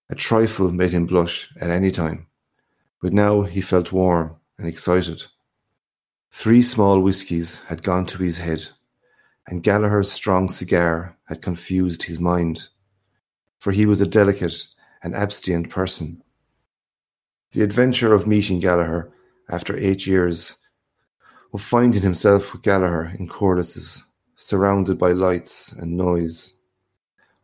A 0.09 0.15
trifle 0.15 0.73
made 0.73 0.91
him 0.91 1.05
blush 1.05 1.53
at 1.61 1.69
any 1.69 1.89
time, 1.89 2.27
but 3.01 3.13
now 3.13 3.43
he 3.43 3.61
felt 3.61 3.93
warm 3.93 4.35
and 4.57 4.67
excited. 4.67 5.23
Three 6.31 6.61
small 6.61 7.01
whiskies 7.01 7.63
had 7.65 7.83
gone 7.83 8.05
to 8.07 8.23
his 8.23 8.37
head, 8.37 8.65
and 9.47 9.63
Gallaher's 9.63 10.11
strong 10.11 10.47
cigar 10.47 11.17
had 11.25 11.41
confused 11.41 12.03
his 12.03 12.19
mind, 12.19 12.69
for 13.57 13.71
he 13.71 13.85
was 13.85 13.99
a 13.99 14.07
delicate 14.07 14.55
and 15.01 15.15
abstinent 15.15 15.69
person. 15.69 16.23
The 17.51 17.63
adventure 17.63 18.13
of 18.13 18.27
meeting 18.27 18.61
Gallaher 18.61 19.11
after 19.49 19.75
eight 19.75 20.05
years, 20.05 20.57
of 21.51 21.61
finding 21.61 22.03
himself 22.03 22.53
with 22.53 22.61
Gallaher 22.61 23.19
in 23.19 23.27
Corless's, 23.27 24.05
surrounded 24.35 24.99
by 24.99 25.13
lights 25.13 25.73
and 25.73 25.97
noise, 25.97 26.53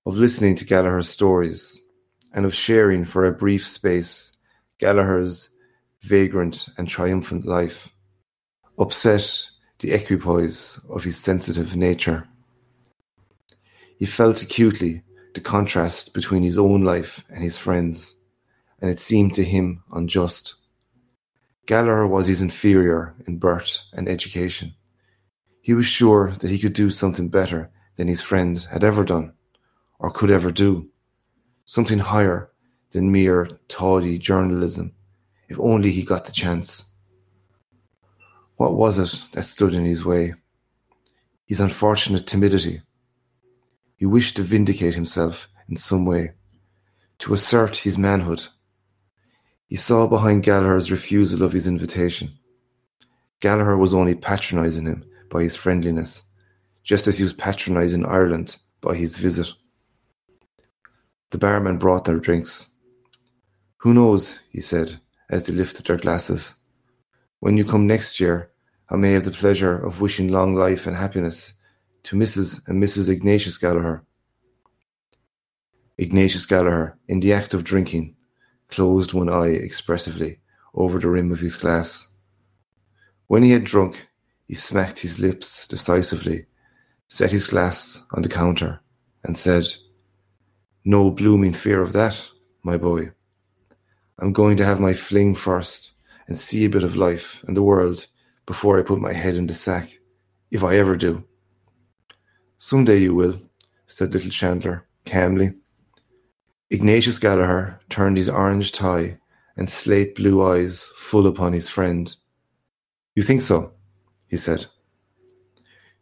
of 0.06 0.16
listening 0.16 0.56
to 0.58 0.66
Gallaher's 0.66 1.10
stories, 1.10 1.82
and 2.34 2.46
of 2.46 2.54
sharing 2.54 3.04
for 3.04 3.26
a 3.26 3.32
brief 3.32 3.68
space 3.68 4.32
Gallaher's 4.78 5.50
vagrant 6.02 6.70
and 6.78 6.88
triumphant 6.88 7.46
life, 7.46 7.90
upset 8.78 9.50
the 9.80 9.92
equipoise 9.92 10.80
of 10.90 11.04
his 11.04 11.18
sensitive 11.18 11.76
nature. 11.76 12.28
He 13.98 14.06
felt 14.06 14.42
acutely 14.42 15.04
the 15.34 15.42
contrast 15.42 16.14
between 16.14 16.44
his 16.44 16.58
own 16.58 16.84
life 16.84 17.26
and 17.30 17.44
his 17.44 17.58
friends, 17.58 18.16
and 18.82 18.90
it 18.90 19.00
seemed 19.00 19.34
to 19.36 19.44
him 19.44 19.84
unjust. 19.92 20.56
Gallaher 21.68 22.08
was 22.08 22.28
his 22.28 22.42
inferior 22.42 23.16
in 23.26 23.38
birth 23.38 23.82
and 23.94 24.08
education. 24.08 24.76
He 25.62 25.74
was 25.74 25.86
sure 25.86 26.32
that 26.32 26.52
he 26.52 26.60
could 26.60 26.74
do 26.74 26.90
something 26.90 27.30
better 27.30 27.72
than 27.96 28.08
his 28.08 28.22
friend 28.22 28.58
had 28.72 28.84
ever 28.84 29.04
done, 29.04 29.34
or 30.00 30.12
could 30.12 30.30
ever 30.30 30.52
do, 30.52 30.90
something 31.66 32.00
higher 32.00 32.52
than 32.92 33.12
mere 33.12 33.50
tawdry 33.68 34.18
journalism, 34.18 34.94
if 35.50 35.60
only 35.60 35.92
he 35.92 36.04
got 36.04 36.26
the 36.26 36.32
chance. 36.32 36.86
What 38.58 38.76
was 38.76 39.00
it 39.00 39.32
that 39.34 39.44
stood 39.44 39.74
in 39.74 39.86
his 39.86 40.06
way? 40.06 40.34
His 41.46 41.60
unfortunate 41.60 42.26
timidity. 42.26 42.82
He 43.98 44.06
wished 44.06 44.38
to 44.38 44.44
vindicate 44.44 44.96
himself 44.96 45.50
in 45.68 45.78
some 45.78 46.06
way, 46.06 46.34
to 47.20 47.34
assert 47.34 47.78
his 47.78 47.98
manhood. 47.98 48.46
He 49.68 49.76
saw 49.76 50.08
behind 50.08 50.44
Gallaher's 50.44 50.92
refusal 50.92 51.44
of 51.44 51.54
his 51.54 51.68
invitation. 51.68 52.32
Gallaher 53.42 53.78
was 53.78 53.94
only 53.94 54.16
patronising 54.16 54.86
him 54.86 55.06
by 55.30 55.44
his 55.44 55.56
friendliness, 55.56 56.24
just 56.84 57.08
as 57.08 57.18
he 57.18 57.24
was 57.24 57.34
patronising 57.34 58.06
Ireland 58.06 58.58
by 58.80 58.96
his 58.96 59.18
visit. 59.18 59.48
The 61.32 61.38
barman 61.38 61.78
brought 61.78 62.06
their 62.06 62.20
drinks. 62.20 62.70
Who 63.78 63.94
knows, 63.94 64.40
he 64.50 64.62
said, 64.62 65.00
as 65.30 65.46
they 65.46 65.54
lifted 65.54 65.88
their 65.88 65.98
glasses. 65.98 66.56
When 67.40 67.58
you 67.58 67.66
come 67.66 67.86
next 67.86 68.20
year, 68.20 68.52
I 68.90 68.96
may 68.96 69.12
have 69.12 69.26
the 69.26 69.32
pleasure 69.32 69.78
of 69.78 70.02
wishing 70.02 70.30
long 70.30 70.56
life 70.56 70.88
and 70.88 70.96
happiness 70.96 71.54
to 72.04 72.16
Mrs. 72.16 72.68
and 72.68 72.82
Mrs. 72.82 73.10
Ignatius 73.10 73.58
Gallaher. 73.58 74.02
Ignatius 75.98 76.46
Gallaher, 76.46 76.94
in 77.08 77.20
the 77.20 77.34
act 77.34 77.54
of 77.54 77.64
drinking, 77.64 78.16
closed 78.70 79.14
one 79.14 79.30
eye 79.30 79.50
expressively 79.50 80.40
over 80.74 81.00
the 81.00 81.10
rim 81.10 81.32
of 81.32 81.40
his 81.40 81.56
glass. 81.56 82.08
When 83.28 83.44
he 83.44 83.52
had 83.52 83.64
drunk, 83.64 84.08
he 84.48 84.54
smacked 84.54 85.00
his 85.00 85.20
lips 85.20 85.68
decisively, 85.68 86.46
set 87.08 87.32
his 87.32 87.48
glass 87.48 88.04
on 88.12 88.22
the 88.22 88.30
counter, 88.30 88.82
and 89.24 89.36
said, 89.36 89.66
No 90.84 91.10
blooming 91.10 91.54
fear 91.54 91.82
of 91.82 91.94
that, 91.94 92.30
my 92.62 92.78
boy. 92.78 93.12
I'm 94.20 94.32
going 94.32 94.58
to 94.58 94.66
have 94.66 94.80
my 94.80 94.94
fling 94.94 95.34
first 95.34 95.95
and 96.28 96.38
see 96.38 96.66
a 96.66 96.70
bit 96.70 96.84
of 96.84 96.96
life 96.96 97.44
and 97.48 97.56
the 97.56 97.64
world 97.64 98.08
before 98.46 98.80
I 98.80 98.84
put 98.84 99.00
my 99.00 99.14
head 99.14 99.36
in 99.36 99.48
the 99.48 99.54
sack, 99.54 99.98
if 100.52 100.64
I 100.64 100.78
ever 100.78 100.96
do. 100.96 101.24
Some 102.58 102.86
day 102.86 102.98
you 102.98 103.14
will, 103.14 103.40
said 103.86 104.14
little 104.14 104.32
Chandler, 104.32 104.88
calmly. 105.06 105.54
Ignatius 106.70 107.20
Gallaher 107.20 107.80
turned 107.90 108.18
his 108.18 108.30
orange 108.30 108.72
tie 108.72 109.18
and 109.58 109.70
slate 109.70 110.16
blue 110.16 110.44
eyes 110.44 110.84
full 110.96 111.28
upon 111.28 111.54
his 111.54 111.70
friend. 111.70 112.16
You 113.16 113.24
think 113.24 113.42
so? 113.42 113.74
he 114.28 114.38
said. 114.38 114.66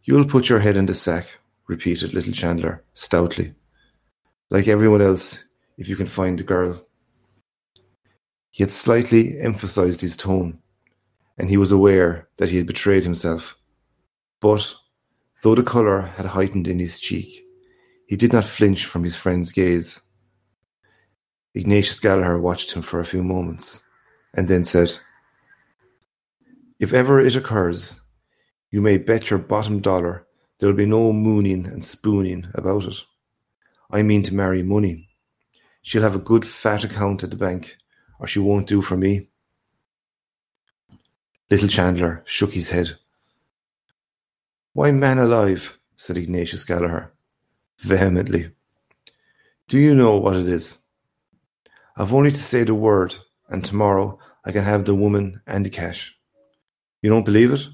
You'll 0.03 0.25
put 0.25 0.49
your 0.49 0.59
head 0.59 0.77
in 0.77 0.85
the 0.85 0.93
sack, 0.93 1.39
repeated 1.67 2.13
little 2.13 2.33
Chandler 2.33 2.83
stoutly. 2.93 3.53
Like 4.49 4.67
everyone 4.67 5.01
else, 5.01 5.45
if 5.77 5.87
you 5.87 5.95
can 5.95 6.05
find 6.05 6.37
the 6.37 6.43
girl. 6.43 6.85
He 8.53 8.61
had 8.61 8.69
slightly 8.69 9.39
emphasized 9.39 9.99
his 9.99 10.15
tone, 10.15 10.59
and 11.39 11.49
he 11.49 11.57
was 11.57 11.71
aware 11.71 12.29
that 12.37 12.51
he 12.51 12.57
had 12.57 12.67
betrayed 12.67 13.03
himself. 13.03 13.57
But, 14.39 14.75
though 15.41 15.55
the 15.55 15.63
colour 15.63 16.01
had 16.01 16.27
heightened 16.27 16.67
in 16.67 16.77
his 16.77 16.99
cheek, 16.99 17.43
he 18.05 18.15
did 18.15 18.31
not 18.31 18.43
flinch 18.43 18.85
from 18.85 19.03
his 19.03 19.15
friend's 19.15 19.51
gaze. 19.51 20.01
Ignatius 21.55 21.99
Gallaher 21.99 22.39
watched 22.39 22.73
him 22.73 22.83
for 22.83 22.99
a 22.99 23.05
few 23.05 23.23
moments, 23.23 23.81
and 24.35 24.47
then 24.47 24.63
said, 24.63 24.99
If 26.79 26.93
ever 26.93 27.19
it 27.19 27.35
occurs, 27.35 28.01
you 28.69 28.81
may 28.81 28.99
bet 28.99 29.31
your 29.31 29.39
bottom 29.39 29.79
dollar 29.79 30.27
there'll 30.59 30.75
be 30.75 30.85
no 30.85 31.11
mooning 31.11 31.65
and 31.65 31.83
spooning 31.83 32.45
about 32.53 32.85
it. 32.85 33.03
I 33.89 34.03
mean 34.03 34.21
to 34.23 34.35
marry 34.35 34.61
money. 34.61 35.09
She'll 35.81 36.03
have 36.03 36.15
a 36.15 36.19
good 36.19 36.45
fat 36.45 36.83
account 36.83 37.23
at 37.23 37.31
the 37.31 37.35
bank, 37.35 37.77
or 38.23 38.27
she 38.27 38.39
won't 38.39 38.67
do 38.67 38.81
for 38.81 38.95
me. 38.95 39.27
Little 41.51 41.67
Chandler 41.67 42.23
shook 42.25 42.53
his 42.53 42.69
head. 42.69 42.91
Why, 44.71 44.91
man 44.91 45.19
alive, 45.19 45.77
said 45.97 46.17
Ignatius 46.17 46.63
Gallaher, 46.63 47.09
vehemently. 47.79 48.51
Do 49.67 49.77
you 49.77 49.93
know 49.93 50.15
what 50.17 50.37
it 50.37 50.47
is? 50.47 50.77
I've 51.97 52.13
only 52.13 52.31
to 52.31 52.37
say 52.37 52.63
the 52.63 52.73
word, 52.73 53.13
and 53.49 53.63
tomorrow 53.63 54.17
I 54.45 54.53
can 54.53 54.63
have 54.63 54.85
the 54.85 54.95
woman 54.95 55.41
and 55.45 55.65
the 55.65 55.69
cash. 55.69 56.17
You 57.01 57.09
don't 57.09 57.25
believe 57.25 57.51
it? 57.51 57.67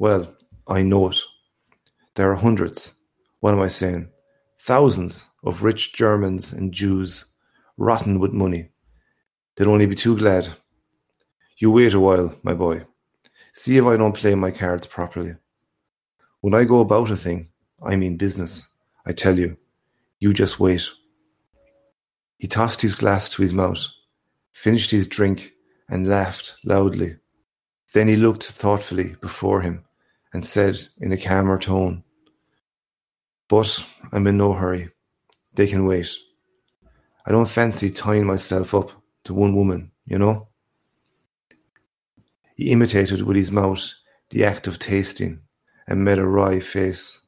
Well, 0.00 0.34
I 0.66 0.82
know 0.82 1.08
it. 1.08 1.20
There 2.16 2.32
are 2.32 2.34
hundreds, 2.34 2.94
what 3.38 3.54
am 3.54 3.60
I 3.60 3.68
saying? 3.68 4.10
Thousands 4.58 5.30
of 5.44 5.62
rich 5.62 5.94
Germans 5.94 6.52
and 6.52 6.74
Jews, 6.74 7.26
rotten 7.76 8.18
with 8.18 8.32
money, 8.32 8.70
They'd 9.60 9.68
only 9.68 9.84
be 9.84 9.94
too 9.94 10.16
glad. 10.16 10.48
You 11.58 11.70
wait 11.70 11.92
a 11.92 12.00
while, 12.00 12.34
my 12.42 12.54
boy. 12.54 12.86
See 13.52 13.76
if 13.76 13.84
I 13.84 13.98
don't 13.98 14.16
play 14.16 14.34
my 14.34 14.50
cards 14.50 14.86
properly. 14.86 15.34
When 16.40 16.54
I 16.54 16.64
go 16.64 16.80
about 16.80 17.10
a 17.10 17.16
thing, 17.16 17.50
I 17.82 17.96
mean 17.96 18.16
business. 18.16 18.70
I 19.04 19.12
tell 19.12 19.38
you. 19.38 19.58
You 20.18 20.32
just 20.32 20.60
wait. 20.60 20.88
He 22.38 22.46
tossed 22.46 22.80
his 22.80 22.94
glass 22.94 23.28
to 23.34 23.42
his 23.42 23.52
mouth, 23.52 23.86
finished 24.50 24.92
his 24.92 25.06
drink, 25.06 25.52
and 25.90 26.08
laughed 26.08 26.56
loudly. 26.64 27.16
Then 27.92 28.08
he 28.08 28.16
looked 28.16 28.44
thoughtfully 28.44 29.14
before 29.20 29.60
him 29.60 29.84
and 30.32 30.42
said 30.42 30.78
in 31.02 31.12
a 31.12 31.18
calmer 31.18 31.58
tone, 31.58 32.02
But 33.46 33.84
I'm 34.10 34.26
in 34.26 34.38
no 34.38 34.54
hurry. 34.54 34.88
They 35.52 35.66
can 35.66 35.84
wait. 35.84 36.08
I 37.26 37.30
don't 37.30 37.44
fancy 37.44 37.90
tying 37.90 38.24
myself 38.24 38.72
up 38.74 38.92
to 39.24 39.34
one 39.34 39.54
woman, 39.54 39.90
you 40.06 40.18
know. 40.18 40.48
He 42.56 42.70
imitated 42.70 43.22
with 43.22 43.36
his 43.36 43.50
mouth 43.50 43.94
the 44.30 44.44
act 44.44 44.66
of 44.66 44.78
tasting 44.78 45.40
and 45.86 46.04
made 46.04 46.18
a 46.18 46.26
wry 46.26 46.60
face. 46.60 47.22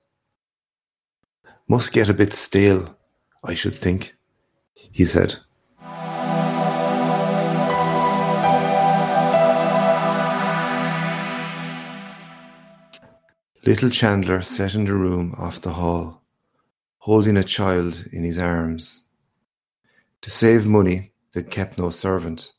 Must 1.69 1.93
get 1.93 2.09
a 2.09 2.15
bit 2.15 2.33
stale, 2.33 2.97
I 3.43 3.55
should 3.55 3.75
think, 3.75 4.15
he 4.75 5.05
said. 5.05 5.37
Little 13.65 13.91
Chandler 13.91 14.43
sat 14.43 14.75
in 14.75 14.87
the 14.87 14.95
room 14.95 15.35
off 15.39 15.61
the 15.61 15.73
hall, 15.73 16.21
holding 16.99 17.37
a 17.37 17.45
child 17.45 18.05
in 18.13 18.25
his 18.25 18.37
arms. 18.37 19.05
To 20.23 20.31
save 20.31 20.67
money, 20.67 21.12
that 21.33 21.51
kept 21.51 21.79
no 21.79 21.91
servant, 21.91 22.53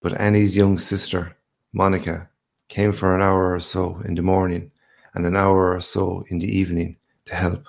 but 0.00 0.18
Annie's 0.20 0.56
young 0.56 0.78
sister, 0.78 1.36
Monica, 1.72 2.28
came 2.68 2.92
for 2.92 3.14
an 3.14 3.22
hour 3.22 3.54
or 3.54 3.60
so 3.60 4.00
in 4.04 4.14
the 4.14 4.22
morning 4.22 4.70
and 5.14 5.26
an 5.26 5.36
hour 5.36 5.74
or 5.74 5.80
so 5.80 6.24
in 6.28 6.38
the 6.38 6.58
evening 6.58 6.96
to 7.26 7.34
help. 7.34 7.64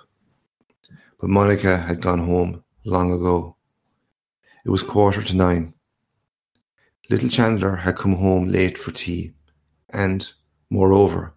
But 1.19 1.29
Monica 1.29 1.77
had 1.77 2.01
gone 2.01 2.25
home 2.25 2.63
long 2.85 3.11
ago. 3.11 3.57
It 4.65 4.69
was 4.69 4.83
quarter 4.83 5.21
to 5.21 5.35
nine. 5.35 5.73
Little 7.09 7.29
Chandler 7.29 7.75
had 7.75 7.97
come 7.97 8.15
home 8.15 8.47
late 8.47 8.77
for 8.77 8.91
tea, 8.91 9.33
and, 9.89 10.31
moreover, 10.69 11.33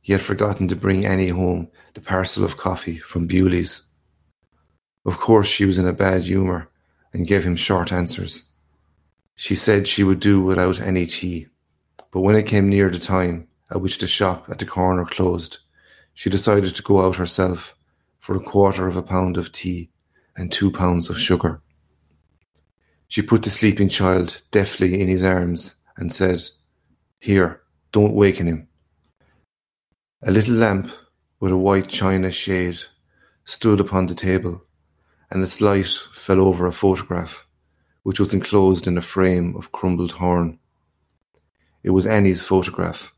he 0.00 0.14
had 0.14 0.22
forgotten 0.22 0.66
to 0.68 0.76
bring 0.76 1.04
Annie 1.04 1.28
home 1.28 1.68
the 1.92 2.00
parcel 2.00 2.42
of 2.42 2.56
coffee 2.56 2.96
from 2.96 3.26
Bewley's. 3.26 3.82
Of 5.04 5.18
course 5.18 5.46
she 5.46 5.66
was 5.66 5.78
in 5.78 5.86
a 5.86 5.92
bad 5.92 6.22
humour 6.22 6.70
and 7.12 7.26
gave 7.26 7.44
him 7.44 7.56
short 7.56 7.92
answers. 7.92 8.48
She 9.34 9.54
said 9.54 9.88
she 9.88 10.04
would 10.04 10.20
do 10.20 10.42
without 10.42 10.80
any 10.80 11.06
tea, 11.06 11.48
but 12.10 12.20
when 12.20 12.36
it 12.36 12.46
came 12.46 12.68
near 12.68 12.90
the 12.90 12.98
time 12.98 13.48
at 13.70 13.80
which 13.80 13.98
the 13.98 14.06
shop 14.06 14.46
at 14.48 14.58
the 14.58 14.66
corner 14.66 15.04
closed, 15.04 15.58
she 16.14 16.30
decided 16.30 16.74
to 16.74 16.82
go 16.82 17.00
out 17.00 17.16
herself 17.16 17.74
for 18.18 18.36
a 18.36 18.40
quarter 18.40 18.86
of 18.86 18.96
a 18.96 19.02
pound 19.02 19.36
of 19.36 19.52
tea 19.52 19.90
and 20.36 20.52
two 20.52 20.70
pounds 20.70 21.08
of 21.08 21.18
sugar. 21.18 21.62
She 23.08 23.22
put 23.22 23.42
the 23.42 23.50
sleeping 23.50 23.88
child 23.88 24.42
deftly 24.50 25.00
in 25.00 25.08
his 25.08 25.24
arms 25.24 25.76
and 25.96 26.12
said, 26.12 26.42
Here, 27.18 27.62
don't 27.92 28.14
waken 28.14 28.46
him. 28.46 28.68
A 30.22 30.30
little 30.30 30.54
lamp 30.54 30.90
with 31.40 31.50
a 31.50 31.56
white 31.56 31.88
china 31.88 32.30
shade 32.30 32.78
stood 33.44 33.80
upon 33.80 34.06
the 34.06 34.14
table, 34.14 34.62
and 35.30 35.42
its 35.42 35.60
light 35.60 35.98
fell 36.12 36.40
over 36.40 36.66
a 36.66 36.72
photograph, 36.72 37.46
which 38.02 38.18
was 38.18 38.34
enclosed 38.34 38.86
in 38.86 38.98
a 38.98 39.02
frame 39.02 39.54
of 39.56 39.72
crumbled 39.72 40.12
horn. 40.12 40.58
It 41.82 41.90
was 41.90 42.06
Annie's 42.06 42.42
photograph. 42.42 43.12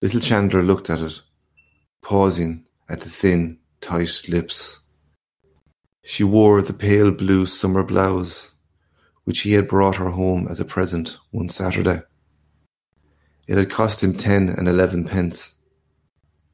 Little 0.00 0.20
Chandler 0.20 0.62
looked 0.62 0.90
at 0.90 1.00
it, 1.00 1.20
pausing 2.02 2.64
at 2.88 3.00
the 3.00 3.10
thin, 3.10 3.58
tight 3.80 4.22
lips. 4.28 4.80
She 6.04 6.24
wore 6.24 6.62
the 6.62 6.72
pale 6.72 7.10
blue 7.10 7.46
summer 7.46 7.82
blouse, 7.82 8.52
which 9.24 9.40
he 9.40 9.52
had 9.52 9.68
brought 9.68 9.96
her 9.96 10.10
home 10.10 10.48
as 10.48 10.58
a 10.58 10.64
present 10.64 11.18
one 11.32 11.48
Saturday. 11.48 12.00
It 13.46 13.58
had 13.58 13.70
cost 13.70 14.02
him 14.02 14.14
ten 14.14 14.48
and 14.48 14.68
eleven 14.68 15.04
pence, 15.04 15.54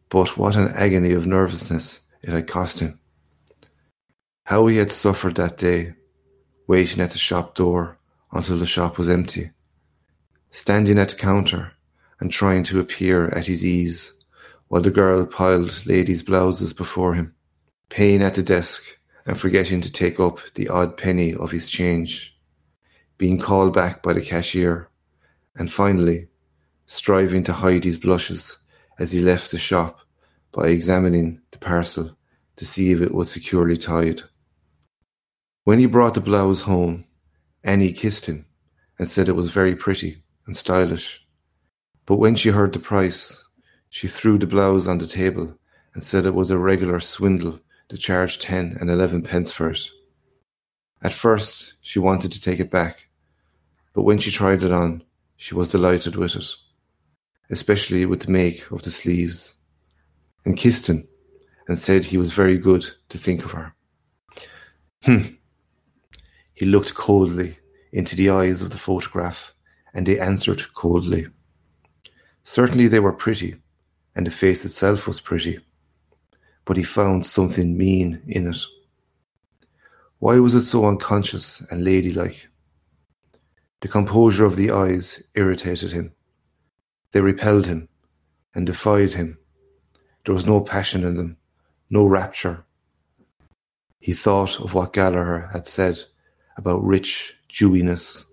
but 0.08 0.36
what 0.36 0.56
an 0.56 0.68
agony 0.68 1.12
of 1.12 1.26
nervousness 1.26 2.00
it 2.22 2.30
had 2.30 2.48
cost 2.48 2.80
him. 2.80 2.98
How 4.46 4.66
he 4.66 4.76
had 4.76 4.92
suffered 4.92 5.36
that 5.36 5.56
day, 5.56 5.94
waiting 6.66 7.02
at 7.02 7.12
the 7.12 7.18
shop 7.18 7.54
door 7.54 7.98
until 8.30 8.58
the 8.58 8.66
shop 8.66 8.98
was 8.98 9.08
empty, 9.08 9.52
standing 10.50 10.98
at 10.98 11.08
the 11.08 11.16
counter 11.16 11.72
and 12.20 12.30
trying 12.30 12.62
to 12.64 12.78
appear 12.78 13.28
at 13.28 13.46
his 13.46 13.64
ease 13.64 14.12
while 14.68 14.82
the 14.82 14.90
girl 14.90 15.24
piled 15.24 15.86
ladies' 15.86 16.22
blouses 16.22 16.74
before 16.74 17.14
him, 17.14 17.34
paying 17.88 18.22
at 18.22 18.34
the 18.34 18.42
desk 18.42 18.82
and 19.24 19.40
forgetting 19.40 19.80
to 19.80 19.90
take 19.90 20.20
up 20.20 20.38
the 20.56 20.68
odd 20.68 20.98
penny 20.98 21.34
of 21.34 21.50
his 21.50 21.66
change, 21.66 22.38
being 23.16 23.38
called 23.38 23.72
back 23.72 24.02
by 24.02 24.12
the 24.12 24.20
cashier, 24.20 24.90
and 25.56 25.72
finally 25.72 26.28
striving 26.84 27.42
to 27.44 27.52
hide 27.54 27.84
his 27.84 27.96
blushes 27.96 28.58
as 28.98 29.10
he 29.10 29.20
left 29.20 29.50
the 29.50 29.58
shop 29.58 30.00
by 30.52 30.68
examining 30.68 31.40
the 31.50 31.58
parcel 31.58 32.14
to 32.56 32.66
see 32.66 32.92
if 32.92 33.00
it 33.00 33.14
was 33.14 33.30
securely 33.30 33.78
tied. 33.78 34.22
When 35.64 35.78
he 35.78 35.86
brought 35.86 36.12
the 36.12 36.20
blouse 36.20 36.60
home, 36.62 37.06
Annie 37.62 37.94
kissed 37.94 38.26
him 38.26 38.44
and 38.98 39.08
said 39.08 39.28
it 39.28 39.36
was 39.36 39.48
very 39.48 39.74
pretty 39.74 40.22
and 40.46 40.54
stylish. 40.54 41.26
But 42.04 42.16
when 42.16 42.34
she 42.34 42.50
heard 42.50 42.74
the 42.74 42.78
price, 42.78 43.42
she 43.88 44.06
threw 44.06 44.36
the 44.38 44.46
blouse 44.46 44.86
on 44.86 44.98
the 44.98 45.06
table 45.06 45.58
and 45.94 46.02
said 46.02 46.26
it 46.26 46.34
was 46.34 46.50
a 46.50 46.58
regular 46.58 47.00
swindle 47.00 47.60
to 47.88 47.96
charge 47.96 48.40
ten 48.40 48.76
and 48.78 48.90
eleven 48.90 49.22
pence 49.22 49.50
for 49.50 49.70
it. 49.70 49.80
At 51.02 51.14
first, 51.14 51.74
she 51.80 51.98
wanted 51.98 52.32
to 52.32 52.42
take 52.42 52.60
it 52.60 52.70
back, 52.70 53.08
but 53.94 54.02
when 54.02 54.18
she 54.18 54.30
tried 54.30 54.62
it 54.62 54.72
on, 54.72 55.02
she 55.36 55.54
was 55.54 55.70
delighted 55.70 56.16
with 56.16 56.36
it, 56.36 56.46
especially 57.50 58.04
with 58.04 58.20
the 58.20 58.32
make 58.32 58.70
of 58.70 58.82
the 58.82 58.90
sleeves 58.90 59.54
and 60.44 60.58
kissed 60.58 60.88
him 60.88 61.08
and 61.68 61.78
said 61.78 62.04
he 62.04 62.18
was 62.18 62.32
very 62.32 62.58
good 62.58 62.84
to 63.08 63.16
think 63.16 63.42
of 63.44 63.52
her. 63.52 63.74
Hm. 65.04 65.38
He 66.54 66.66
looked 66.66 66.94
coldly 66.94 67.58
into 67.92 68.16
the 68.16 68.30
eyes 68.30 68.62
of 68.62 68.70
the 68.70 68.78
photograph, 68.78 69.52
and 69.92 70.06
they 70.06 70.18
answered 70.18 70.72
coldly. 70.74 71.26
Certainly 72.42 72.88
they 72.88 73.00
were 73.00 73.12
pretty, 73.12 73.56
and 74.14 74.26
the 74.26 74.30
face 74.30 74.64
itself 74.64 75.06
was 75.06 75.20
pretty, 75.20 75.60
but 76.64 76.76
he 76.76 76.82
found 76.82 77.26
something 77.26 77.76
mean 77.76 78.22
in 78.26 78.46
it. 78.48 78.58
Why 80.18 80.38
was 80.38 80.54
it 80.54 80.62
so 80.62 80.86
unconscious 80.86 81.60
and 81.70 81.84
ladylike? 81.84 82.48
The 83.80 83.88
composure 83.88 84.46
of 84.46 84.56
the 84.56 84.70
eyes 84.70 85.22
irritated 85.34 85.92
him. 85.92 86.12
They 87.12 87.20
repelled 87.20 87.66
him 87.66 87.88
and 88.54 88.66
defied 88.66 89.12
him 89.12 89.38
there 90.24 90.34
was 90.34 90.46
no 90.46 90.60
passion 90.60 91.04
in 91.04 91.16
them, 91.16 91.36
no 91.90 92.06
rapture. 92.06 92.64
He 94.00 94.14
thought 94.14 94.58
of 94.58 94.74
what 94.74 94.92
Gallaher 94.92 95.52
had 95.52 95.66
said 95.66 96.02
about 96.56 96.84
rich 96.84 97.36
dewiness. 97.48 98.24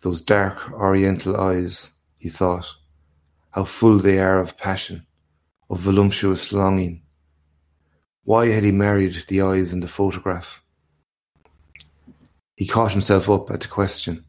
Those 0.00 0.20
dark 0.20 0.72
oriental 0.72 1.36
eyes, 1.36 1.90
he 2.18 2.28
thought, 2.28 2.68
how 3.50 3.64
full 3.64 3.98
they 3.98 4.18
are 4.18 4.38
of 4.38 4.56
passion, 4.56 5.06
of 5.70 5.80
voluptuous 5.80 6.52
longing. 6.52 7.02
Why 8.24 8.48
had 8.48 8.64
he 8.64 8.72
married 8.72 9.16
the 9.28 9.40
eyes 9.40 9.72
in 9.72 9.80
the 9.80 9.88
photograph? 9.88 10.62
He 12.56 12.66
caught 12.66 12.92
himself 12.92 13.30
up 13.30 13.50
at 13.50 13.60
the 13.60 13.68
question 13.68 14.24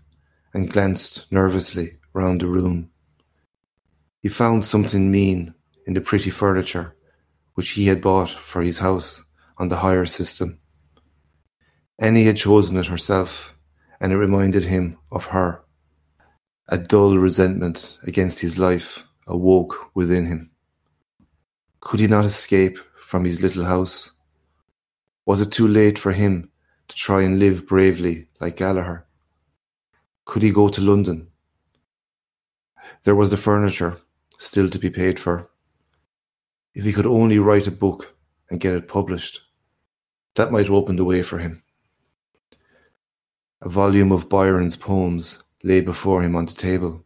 and 0.54 0.72
glanced 0.72 1.32
nervously 1.32 1.98
round 2.14 2.42
the 2.42 2.48
room. 2.48 2.90
He 4.22 4.30
found 4.30 4.66
something 4.66 5.12
mean 5.12 5.54
in 5.86 5.94
the 5.94 6.02
pretty 6.02 6.30
furniture 6.30 6.96
which 7.54 7.72
he 7.72 7.88
had 7.88 8.02
bought 8.02 8.30
for 8.30 8.62
his 8.62 8.78
house 8.78 9.24
on 9.58 9.68
the 9.68 9.78
hire 9.78 10.06
system. 10.06 10.60
Annie 12.00 12.26
had 12.26 12.38
chosen 12.38 12.78
it 12.78 12.86
herself, 12.86 13.56
and 14.00 14.12
it 14.12 14.18
reminded 14.18 14.66
him 14.66 14.98
of 15.12 15.26
her. 15.26 15.64
A 16.70 16.78
dull 16.78 17.18
resentment 17.18 17.98
against 18.04 18.40
his 18.40 18.60
life 18.60 19.04
awoke 19.26 19.90
within 19.96 20.28
him. 20.28 20.52
Could 21.80 22.00
he 22.00 22.08
not 22.08 22.26
escape 22.26 22.78
from 23.02 23.26
his 23.26 23.42
little 23.42 23.66
house? 23.66 24.12
Was 25.26 25.42
it 25.42 25.52
too 25.52 25.68
late 25.68 25.98
for 25.98 26.12
him 26.12 26.52
to 26.88 26.96
try 26.96 27.24
and 27.24 27.40
live 27.40 27.66
bravely 27.66 28.28
like 28.40 28.58
Gallaher? 28.58 29.04
Could 30.26 30.44
he 30.44 30.52
go 30.52 30.70
to 30.70 30.82
London? 30.82 31.28
There 33.04 33.16
was 33.16 33.32
the 33.32 33.38
furniture 33.38 33.98
still 34.38 34.70
to 34.70 34.78
be 34.78 34.90
paid 34.90 35.20
for. 35.20 35.50
If 36.76 36.86
he 36.86 36.94
could 36.94 37.08
only 37.08 37.40
write 37.40 37.66
a 37.66 37.72
book 37.72 38.16
and 38.52 38.60
get 38.60 38.76
it 38.76 38.88
published, 38.88 39.42
that 40.36 40.52
might 40.52 40.70
open 40.70 40.96
the 40.96 41.06
way 41.06 41.24
for 41.24 41.40
him. 41.40 41.64
A 43.62 43.70
volume 43.70 44.12
of 44.12 44.30
Byron's 44.30 44.76
poems 44.76 45.44
lay 45.64 45.82
before 45.82 46.22
him 46.22 46.36
on 46.36 46.46
the 46.46 46.54
table. 46.54 47.04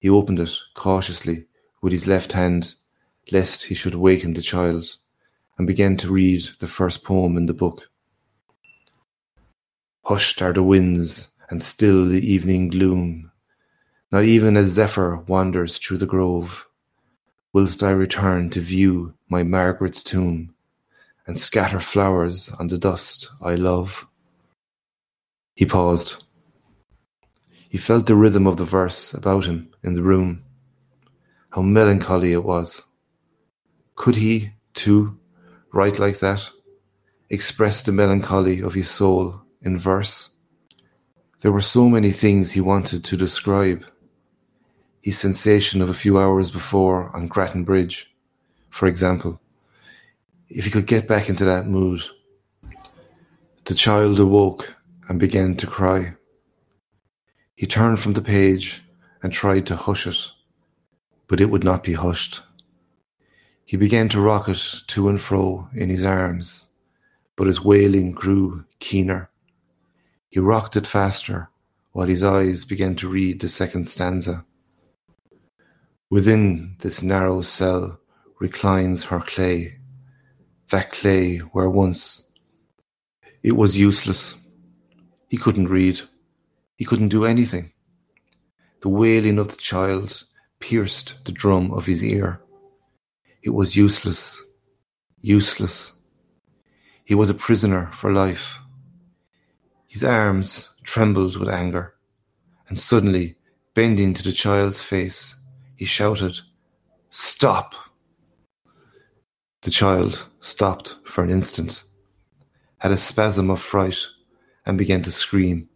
He 0.00 0.10
opened 0.10 0.40
it 0.40 0.56
cautiously 0.74 1.46
with 1.80 1.92
his 1.92 2.06
left 2.08 2.32
hand, 2.32 2.74
lest 3.30 3.64
he 3.64 3.74
should 3.74 3.94
waken 3.94 4.34
the 4.34 4.42
child, 4.42 4.96
and 5.56 5.66
began 5.66 5.96
to 5.98 6.12
read 6.12 6.42
the 6.58 6.66
first 6.66 7.04
poem 7.04 7.36
in 7.36 7.46
the 7.46 7.54
book. 7.54 7.88
Hushed 10.04 10.42
are 10.42 10.52
the 10.52 10.62
winds, 10.62 11.28
and 11.50 11.62
still 11.62 12.06
the 12.06 12.26
evening 12.26 12.68
gloom. 12.68 13.30
Not 14.10 14.24
even 14.24 14.56
a 14.56 14.66
zephyr 14.66 15.18
wanders 15.28 15.78
through 15.78 15.98
the 15.98 16.06
grove 16.06 16.68
whilst 17.52 17.82
I 17.82 17.90
return 17.90 18.50
to 18.50 18.60
view 18.60 19.14
my 19.28 19.44
Margaret's 19.44 20.02
tomb, 20.02 20.54
and 21.28 21.38
scatter 21.38 21.78
flowers 21.78 22.50
on 22.58 22.66
the 22.66 22.78
dust 22.78 23.30
I 23.40 23.54
love. 23.54 24.07
He 25.58 25.66
paused. 25.66 26.22
He 27.68 27.78
felt 27.78 28.06
the 28.06 28.14
rhythm 28.14 28.46
of 28.46 28.58
the 28.58 28.64
verse 28.64 29.12
about 29.12 29.46
him 29.46 29.70
in 29.82 29.94
the 29.94 30.04
room. 30.04 30.44
How 31.50 31.62
melancholy 31.62 32.32
it 32.32 32.44
was. 32.44 32.84
Could 33.96 34.14
he, 34.14 34.52
too, 34.74 35.18
write 35.72 35.98
like 35.98 36.20
that? 36.20 36.48
Express 37.28 37.82
the 37.82 37.90
melancholy 37.90 38.62
of 38.62 38.74
his 38.74 38.88
soul 38.88 39.42
in 39.60 39.76
verse? 39.76 40.30
There 41.40 41.50
were 41.50 41.60
so 41.60 41.88
many 41.88 42.12
things 42.12 42.52
he 42.52 42.60
wanted 42.60 43.02
to 43.02 43.16
describe 43.16 43.84
his 45.02 45.18
sensation 45.18 45.82
of 45.82 45.88
a 45.88 46.00
few 46.02 46.20
hours 46.20 46.52
before 46.52 47.10
on 47.16 47.26
Grattan 47.26 47.64
Bridge, 47.64 48.14
for 48.70 48.86
example. 48.86 49.40
If 50.48 50.66
he 50.66 50.70
could 50.70 50.86
get 50.86 51.08
back 51.08 51.28
into 51.28 51.44
that 51.46 51.66
mood. 51.66 52.02
The 53.64 53.74
child 53.74 54.20
awoke 54.20 54.76
and 55.08 55.18
began 55.18 55.56
to 55.56 55.66
cry. 55.66 56.14
He 57.56 57.66
turned 57.66 57.98
from 57.98 58.12
the 58.12 58.22
page 58.22 58.82
and 59.22 59.32
tried 59.32 59.66
to 59.66 59.76
hush 59.76 60.06
it, 60.06 60.28
but 61.26 61.40
it 61.40 61.50
would 61.50 61.64
not 61.64 61.82
be 61.82 61.94
hushed. 61.94 62.42
He 63.64 63.76
began 63.76 64.08
to 64.10 64.20
rock 64.20 64.48
it 64.48 64.62
to 64.88 65.08
and 65.08 65.20
fro 65.20 65.68
in 65.74 65.90
his 65.90 66.04
arms, 66.04 66.68
but 67.36 67.46
his 67.46 67.64
wailing 67.64 68.12
grew 68.12 68.64
keener. 68.78 69.30
He 70.30 70.40
rocked 70.40 70.76
it 70.76 70.86
faster, 70.86 71.48
while 71.92 72.06
his 72.06 72.22
eyes 72.22 72.64
began 72.64 72.94
to 72.96 73.08
read 73.08 73.40
the 73.40 73.48
second 73.48 73.88
stanza. 73.88 74.44
Within 76.10 76.76
this 76.78 77.02
narrow 77.02 77.42
cell 77.42 78.00
reclines 78.40 79.04
her 79.04 79.20
clay, 79.20 79.78
that 80.70 80.92
clay 80.92 81.38
where 81.38 81.68
once 81.68 82.24
it 83.42 83.52
was 83.52 83.76
useless. 83.76 84.36
He 85.28 85.36
couldn't 85.36 85.68
read. 85.68 86.00
He 86.76 86.84
couldn't 86.84 87.08
do 87.08 87.24
anything. 87.24 87.72
The 88.80 88.88
wailing 88.88 89.38
of 89.38 89.48
the 89.48 89.56
child 89.56 90.24
pierced 90.60 91.24
the 91.24 91.32
drum 91.32 91.72
of 91.72 91.86
his 91.86 92.02
ear. 92.02 92.40
It 93.42 93.50
was 93.50 93.76
useless, 93.76 94.42
useless. 95.20 95.92
He 97.04 97.14
was 97.14 97.30
a 97.30 97.34
prisoner 97.34 97.90
for 97.92 98.12
life. 98.12 98.58
His 99.86 100.04
arms 100.04 100.74
trembled 100.82 101.36
with 101.36 101.48
anger, 101.48 101.94
and 102.68 102.78
suddenly, 102.78 103.36
bending 103.74 104.14
to 104.14 104.22
the 104.22 104.32
child's 104.32 104.80
face, 104.80 105.34
he 105.76 105.84
shouted, 105.84 106.38
Stop! 107.10 107.74
The 109.62 109.70
child 109.70 110.28
stopped 110.40 110.96
for 111.04 111.24
an 111.24 111.30
instant, 111.30 111.84
had 112.78 112.92
a 112.92 112.96
spasm 112.96 113.50
of 113.50 113.60
fright, 113.60 113.98
and 114.68 114.76
began 114.76 115.02
to 115.02 115.10
scream. 115.10 115.68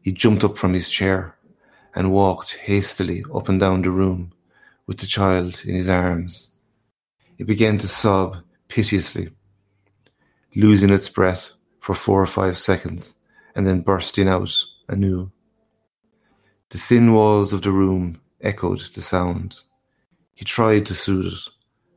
He 0.00 0.12
jumped 0.12 0.42
up 0.42 0.56
from 0.56 0.72
his 0.72 0.88
chair 0.88 1.36
and 1.94 2.10
walked 2.10 2.54
hastily 2.54 3.22
up 3.34 3.50
and 3.50 3.60
down 3.60 3.82
the 3.82 3.90
room 3.90 4.32
with 4.86 4.98
the 4.98 5.06
child 5.06 5.62
in 5.66 5.74
his 5.74 5.88
arms. 5.88 6.50
It 7.38 7.46
began 7.46 7.76
to 7.78 7.86
sob 7.88 8.38
piteously, 8.68 9.28
losing 10.56 10.90
its 10.90 11.08
breath 11.08 11.52
for 11.80 11.94
four 11.94 12.22
or 12.22 12.26
five 12.26 12.56
seconds 12.56 13.14
and 13.54 13.66
then 13.66 13.82
bursting 13.82 14.28
out 14.28 14.52
anew. 14.88 15.30
The 16.70 16.78
thin 16.78 17.12
walls 17.12 17.52
of 17.52 17.62
the 17.62 17.72
room 17.72 18.22
echoed 18.40 18.80
the 18.94 19.02
sound. 19.02 19.60
He 20.34 20.46
tried 20.46 20.86
to 20.86 20.94
soothe 20.94 21.32
it, 21.32 21.48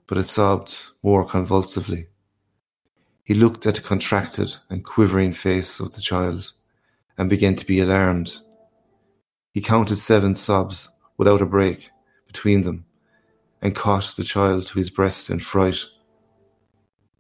but 0.08 0.18
it 0.18 0.28
sobbed 0.28 0.76
more 1.04 1.24
convulsively. 1.24 2.08
He 3.26 3.34
looked 3.34 3.66
at 3.66 3.76
the 3.76 3.82
contracted 3.82 4.54
and 4.70 4.84
quivering 4.84 5.32
face 5.32 5.80
of 5.80 5.96
the 5.96 6.02
child 6.02 6.52
and 7.18 7.30
began 7.30 7.56
to 7.56 7.66
be 7.66 7.80
alarmed. 7.80 8.38
He 9.54 9.62
counted 9.62 9.96
seven 9.96 10.36
sobs 10.36 10.90
without 11.18 11.42
a 11.42 11.46
break 11.46 11.90
between 12.28 12.64
them 12.64 12.86
and 13.62 13.74
caught 13.74 14.14
the 14.18 14.24
child 14.24 14.68
to 14.68 14.80
his 14.80 14.90
breast 14.90 15.30
in 15.30 15.40
fright. 15.40 15.78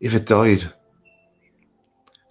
If 0.01 0.13
it 0.13 0.25
died! 0.25 0.73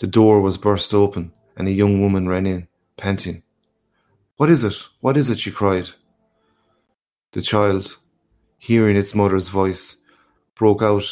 The 0.01 0.07
door 0.07 0.43
was 0.43 0.59
burst 0.59 0.93
open 0.93 1.33
and 1.57 1.67
a 1.67 1.73
young 1.73 2.03
woman 2.03 2.29
ran 2.29 2.47
in, 2.47 2.69
panting. 2.99 3.43
What 4.37 4.51
is 4.51 4.65
it? 4.65 4.75
What 5.01 5.17
is 5.17 5.31
it? 5.31 5.39
she 5.39 5.51
cried. 5.51 5.89
The 7.33 7.41
child, 7.41 7.97
hearing 8.59 8.97
its 8.97 9.15
mother's 9.15 9.49
voice, 9.49 9.97
broke 10.55 10.83
out 10.83 11.07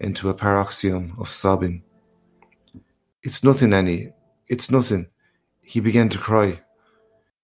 into 0.00 0.28
a 0.28 0.34
paroxysm 0.34 1.14
of 1.18 1.30
sobbing. 1.30 1.84
It's 3.22 3.44
nothing, 3.44 3.72
Annie. 3.72 4.12
It's 4.48 4.70
nothing. 4.70 5.08
He 5.60 5.80
began 5.80 6.08
to 6.08 6.18
cry. 6.18 6.60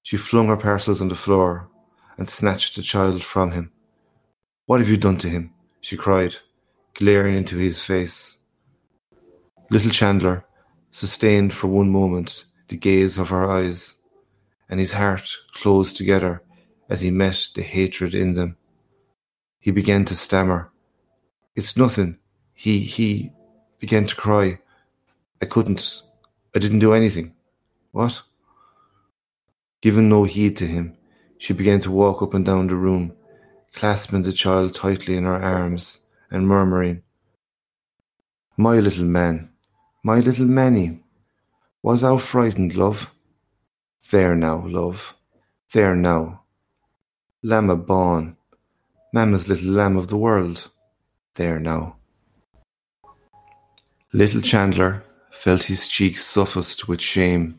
She 0.02 0.16
flung 0.16 0.48
her 0.48 0.56
parcels 0.56 1.02
on 1.02 1.08
the 1.08 1.14
floor 1.14 1.68
and 2.16 2.28
snatched 2.28 2.76
the 2.76 2.82
child 2.82 3.22
from 3.22 3.50
him. 3.52 3.72
What 4.64 4.80
have 4.80 4.88
you 4.88 4.96
done 4.96 5.18
to 5.18 5.28
him? 5.28 5.52
she 5.80 5.96
cried, 5.96 6.34
glaring 6.94 7.36
into 7.36 7.56
his 7.56 7.80
face. 7.80 8.38
Little 9.70 9.90
Chandler 9.90 10.44
sustained 10.90 11.52
for 11.52 11.68
one 11.68 11.90
moment 11.90 12.46
the 12.68 12.76
gaze 12.76 13.18
of 13.18 13.28
her 13.28 13.46
eyes, 13.46 13.96
and 14.68 14.80
his 14.80 14.94
heart 14.94 15.28
closed 15.54 15.96
together 15.96 16.42
as 16.88 17.00
he 17.02 17.10
met 17.10 17.48
the 17.54 17.62
hatred 17.62 18.14
in 18.14 18.34
them. 18.34 18.56
He 19.60 19.70
began 19.70 20.04
to 20.06 20.16
stammer. 20.16 20.72
It's 21.54 21.76
nothing. 21.76 22.18
He, 22.54 22.80
he 22.80 23.30
began 23.78 24.06
to 24.06 24.16
cry. 24.16 24.58
I 25.42 25.46
couldn't. 25.46 26.02
I 26.54 26.58
didn't 26.58 26.78
do 26.78 26.92
anything. 26.92 27.34
What? 27.92 28.22
Giving 29.82 30.08
no 30.08 30.24
heed 30.24 30.56
to 30.58 30.66
him, 30.66 30.96
she 31.38 31.52
began 31.52 31.80
to 31.80 31.90
walk 31.90 32.22
up 32.22 32.34
and 32.34 32.44
down 32.44 32.66
the 32.66 32.74
room, 32.74 33.12
clasping 33.74 34.22
the 34.22 34.32
child 34.32 34.74
tightly 34.74 35.16
in 35.16 35.24
her 35.24 35.42
arms 35.42 35.98
and 36.30 36.48
murmuring, 36.48 37.02
My 38.56 38.80
little 38.80 39.04
man, 39.04 39.50
my 40.02 40.20
little 40.20 40.46
Manny, 40.46 41.00
was 41.82 42.00
thou 42.00 42.16
frightened, 42.16 42.74
love? 42.74 43.10
There 44.10 44.34
now, 44.34 44.66
love, 44.66 45.14
there 45.72 45.94
now, 45.94 46.42
Lamb 47.42 47.68
bawn, 47.82 48.36
Mamma's 49.12 49.48
little 49.48 49.70
lamb 49.70 49.96
of 49.96 50.08
the 50.08 50.16
world. 50.16 50.68
There 51.34 51.60
now. 51.60 51.96
Little 54.12 54.40
Chandler 54.40 55.04
felt 55.36 55.64
his 55.64 55.86
cheeks 55.86 56.24
suffused 56.24 56.84
with 56.86 57.00
shame, 57.00 57.58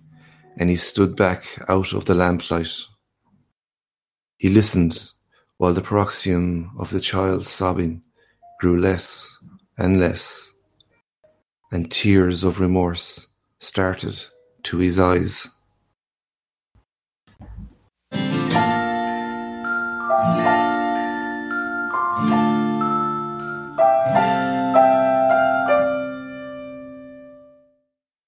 and 0.57 0.69
he 0.69 0.75
stood 0.75 1.15
back 1.15 1.43
out 1.69 1.93
of 1.93 2.05
the 2.05 2.15
lamplight. 2.15 2.73
He 4.37 4.49
listened 4.49 5.11
while 5.57 5.73
the 5.73 5.81
paroxysm 5.81 6.71
of 6.77 6.89
the 6.89 6.99
child's 6.99 7.49
sobbing 7.49 8.01
grew 8.59 8.79
less 8.79 9.37
and 9.77 9.99
less, 9.99 10.53
and 11.71 11.91
tears 11.91 12.43
of 12.43 12.59
remorse 12.59 13.27
started 13.59 14.19
to 14.63 14.77
his 14.77 14.99
eyes. 14.99 15.47